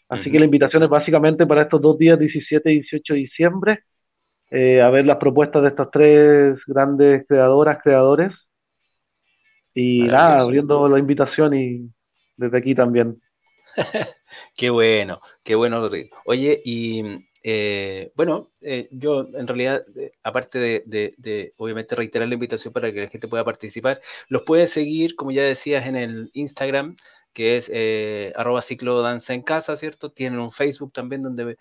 [0.09, 3.79] Así que la invitación es básicamente para estos dos días, 17 y 18 de diciembre,
[4.49, 8.33] eh, a ver las propuestas de estas tres grandes creadoras, creadores.
[9.73, 11.89] Y nada, abriendo la invitación y
[12.37, 13.21] desde aquí también.
[14.55, 16.17] qué bueno, qué bueno, Rodrigo.
[16.25, 17.03] Oye, y
[17.43, 23.01] eh, bueno, eh, yo en realidad, eh, aparte de, obviamente reiterar la invitación para que
[23.01, 26.95] la gente pueda participar, los puedes seguir, como ya decías, en el Instagram,
[27.33, 27.71] que es
[28.35, 30.11] arroba ciclo danza en casa, ¿cierto?
[30.11, 31.57] Tienen un Facebook también donde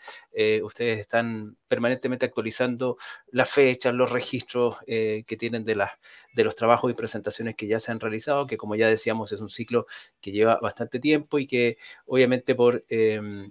[0.62, 2.96] ustedes están permanentemente actualizando
[3.30, 5.86] las fechas, los registros que tienen de,
[6.34, 9.40] de los trabajos y presentaciones que ya se han realizado, que como ya decíamos es
[9.40, 9.86] un ciclo
[10.20, 12.84] que lleva bastante tiempo y que obviamente por,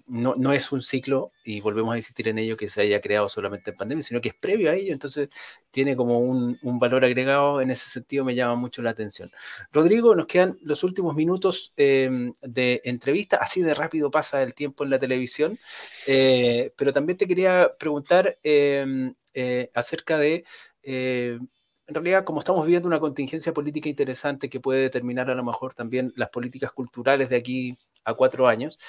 [0.08, 3.28] no, no es un ciclo y volvemos a insistir en ello, que se haya creado
[3.28, 5.30] solamente en pandemia, sino que es previo a ello, entonces
[5.72, 9.32] tiene como un, valor agregado, en ese sentido me llama mucho la atención.
[9.72, 14.84] Rodrigo, nos quedan los últimos minutos em, de entrevista, así de rápido pasa el tiempo
[14.84, 15.60] en la televisión,
[16.06, 20.44] eh, pero también te quería preguntar em, eh, acerca de...
[20.84, 21.40] Eh,
[21.88, 25.74] en realidad, como estamos viviendo una contingencia política interesante que puede determinar a lo mejor
[25.74, 27.80] también las políticas culturales de aquí
[28.10, 28.80] a cuatro años,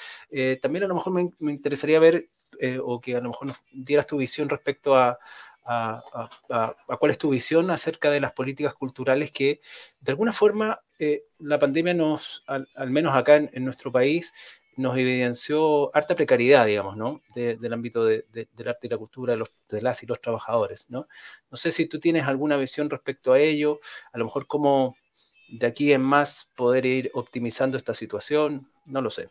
[0.61, 4.05] también a lo mejor me, interesaría ver eh, o que a lo mejor nos dieras
[4.05, 5.17] tu visión respecto a,
[6.99, 9.61] cuál es tu visión acerca de las políticas culturales que
[9.99, 14.33] de alguna forma eh, la pandemia nos, al, menos acá en, nuestro país,
[14.75, 17.21] nos evidenció harta precariedad, digamos, ¿no?
[17.33, 18.27] del ámbito del
[18.67, 21.07] arte y la cultura de, los, de las y los trabajadores, ¿no?
[21.49, 23.79] No sé si tú tienes alguna visión respecto a ello,
[24.11, 24.95] a lo mejor cómo
[25.51, 29.29] de aquí en más poder ir optimizando esta situación, no lo sé.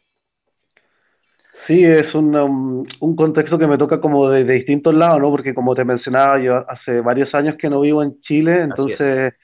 [1.66, 5.30] Sí, es un, un, contexto que me toca como de, distintos lados, ¿no?
[5.30, 9.34] Porque como te mencionaba, yo hace varios años que no vivo en Chile, entonces,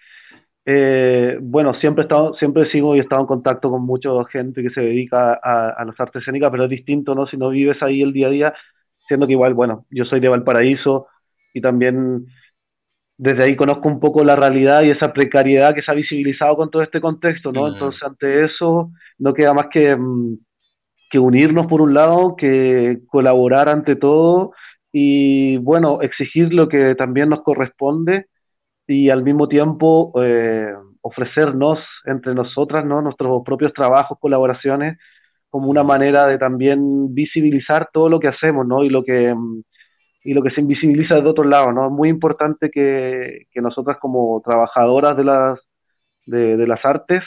[0.64, 4.62] eh, bueno, siempre he estado, siempre sigo y he estado en contacto con mucha gente
[4.62, 7.26] que se dedica a, a las artes escénicas, pero es distinto, ¿no?
[7.26, 8.54] Si no vives ahí el día a día,
[9.06, 11.08] siendo que igual, bueno, yo soy de Valparaíso
[11.52, 12.26] y también
[13.18, 16.70] desde ahí conozco un poco la realidad y esa precariedad que se ha visibilizado con
[16.70, 17.64] todo este contexto, ¿no?
[17.64, 17.74] Mm.
[17.74, 19.96] Entonces, ante eso, no queda más que...
[19.96, 20.38] Mm,
[21.10, 24.52] que unirnos por un lado, que colaborar ante todo
[24.92, 28.26] y bueno, exigir lo que también nos corresponde
[28.86, 33.02] y al mismo tiempo eh, ofrecernos entre nosotras ¿no?
[33.02, 34.98] nuestros propios trabajos, colaboraciones,
[35.50, 38.84] como una manera de también visibilizar todo lo que hacemos ¿no?
[38.84, 39.34] y, lo que,
[40.26, 41.72] y lo que se invisibiliza de otro lado.
[41.72, 41.86] ¿no?
[41.86, 45.60] Es muy importante que, que nosotras como trabajadoras de las,
[46.26, 47.22] de, de las artes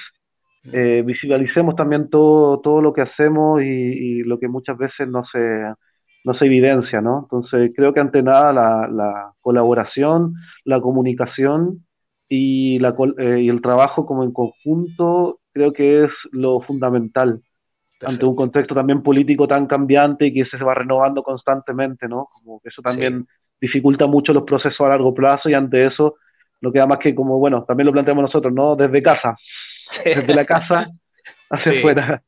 [0.74, 5.24] eh, visualicemos también todo, todo lo que hacemos y, y, lo que muchas veces no
[5.32, 5.40] se,
[6.26, 7.22] no se evidencia, ¿no?
[7.24, 10.34] Entonces creo que ante nada la, la colaboración,
[10.66, 11.86] la comunicación
[12.28, 17.42] y, la, eh, y el trabajo como en conjunto creo que es lo fundamental
[18.00, 18.08] Perfecto.
[18.08, 22.30] ante un contexto también político tan cambiante y que se va renovando constantemente, ¿no?
[22.32, 23.28] Como que eso también sí.
[23.60, 26.16] dificulta mucho los procesos a largo plazo y ante eso
[26.62, 28.78] no queda más que como, bueno, también lo planteamos nosotros, ¿no?
[28.78, 29.36] Desde casa,
[29.88, 30.10] sí.
[30.16, 30.90] desde la casa
[31.50, 31.78] hacia sí.
[31.80, 32.24] afuera.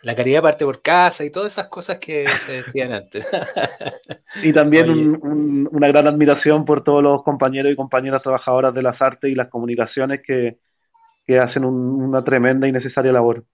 [0.00, 3.30] La caridad parte por casa y todas esas cosas que se decían antes.
[4.42, 8.82] y también un, un, una gran admiración por todos los compañeros y compañeras trabajadoras de
[8.82, 10.58] las artes y las comunicaciones que,
[11.26, 13.44] que hacen un, una tremenda y necesaria labor.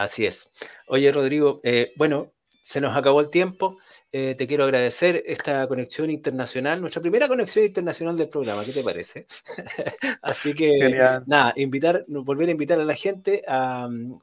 [0.00, 0.50] Así es.
[0.86, 2.32] Oye, Rodrigo, eh, bueno,
[2.62, 3.76] se nos acabó el tiempo.
[4.10, 8.64] Eh, te quiero agradecer esta conexión internacional, nuestra primera conexión internacional del programa.
[8.64, 9.26] ¿Qué te parece?
[10.22, 11.24] Así que, Genial.
[11.26, 13.42] nada, invitar, volver a invitar a la gente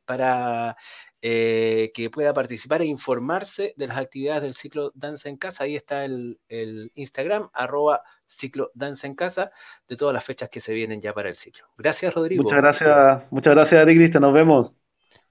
[0.05, 0.75] para
[1.21, 5.63] eh, que pueda participar e informarse de las actividades del ciclo Danza en Casa.
[5.63, 9.51] Ahí está el, el, Instagram, arroba ciclo Danza en Casa,
[9.87, 11.65] de todas las fechas que se vienen ya para el ciclo.
[11.77, 12.41] Gracias, Rodrigo.
[12.41, 14.21] Muchas gracias, muchas gracias, Ari Cristian.
[14.21, 14.76] Nos vemos.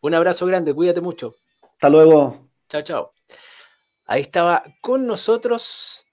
[0.01, 1.35] Un abrazo grande, cuídate mucho.
[1.63, 2.49] Hasta luego.
[2.69, 3.13] Chao, chao.
[4.07, 6.06] Ahí estaba con nosotros,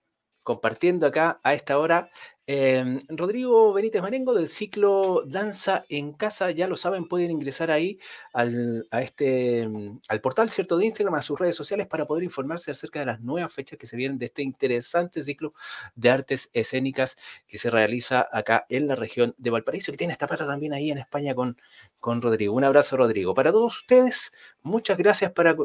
[0.44, 2.10] compartiendo acá a esta hora,
[2.46, 6.52] eh, Rodrigo Benítez Marengo del ciclo Danza en Casa.
[6.52, 8.00] Ya lo saben, pueden ingresar ahí
[8.34, 9.70] al, este,
[10.10, 13.22] al portal cierto de Instagram, a sus redes sociales para poder informarse acerca de las
[13.22, 15.54] nuevas fechas que se vienen de este interesante ciclo
[15.96, 17.16] de artes escénicas
[17.48, 20.92] que se realiza acá en la región de Valparaíso, que tiene esta pata también ahí
[20.92, 21.58] en España con,
[22.00, 22.54] con Rodrigo.
[22.54, 23.34] Un abrazo, Rodrigo.
[23.34, 24.32] Para todos ustedes,
[24.62, 25.56] muchas gracias para...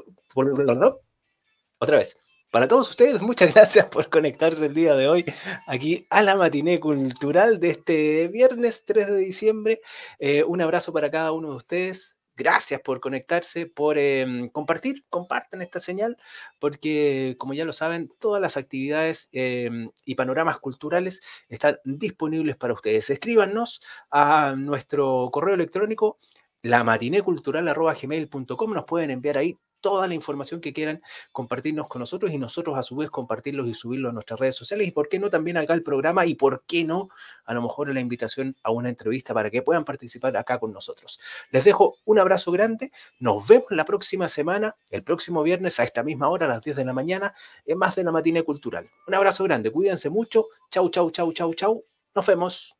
[1.81, 2.19] Otra vez.
[2.51, 5.27] Para todos ustedes, muchas gracias por conectarse el día de hoy
[5.67, 9.81] aquí a la matiné cultural de este viernes 3 de diciembre.
[10.19, 12.17] Eh, un abrazo para cada uno de ustedes.
[12.37, 16.17] Gracias por conectarse, por eh, compartir, compartan esta señal,
[16.61, 19.69] porque como ya lo saben, todas las actividades eh,
[20.07, 23.11] y panoramas culturales están disponibles para ustedes.
[23.11, 23.81] Escríbanos
[24.11, 26.17] a nuestro correo electrónico
[26.63, 31.03] lamatinecultural.gmail.com, nos pueden enviar ahí toda la información que quieran
[31.33, 34.87] compartirnos con nosotros y nosotros a su vez compartirlos y subirlos a nuestras redes sociales
[34.87, 37.09] y por qué no también acá el programa y por qué no
[37.45, 41.21] a lo mejor la invitación a una entrevista para que puedan participar acá con nosotros.
[41.51, 46.03] Les dejo un abrazo grande, nos vemos la próxima semana, el próximo viernes a esta
[46.03, 48.89] misma hora, a las 10 de la mañana, en más de la Matina Cultural.
[49.07, 52.78] Un abrazo grande, cuídense mucho, chau, chau, chau, chau, chau, nos vemos.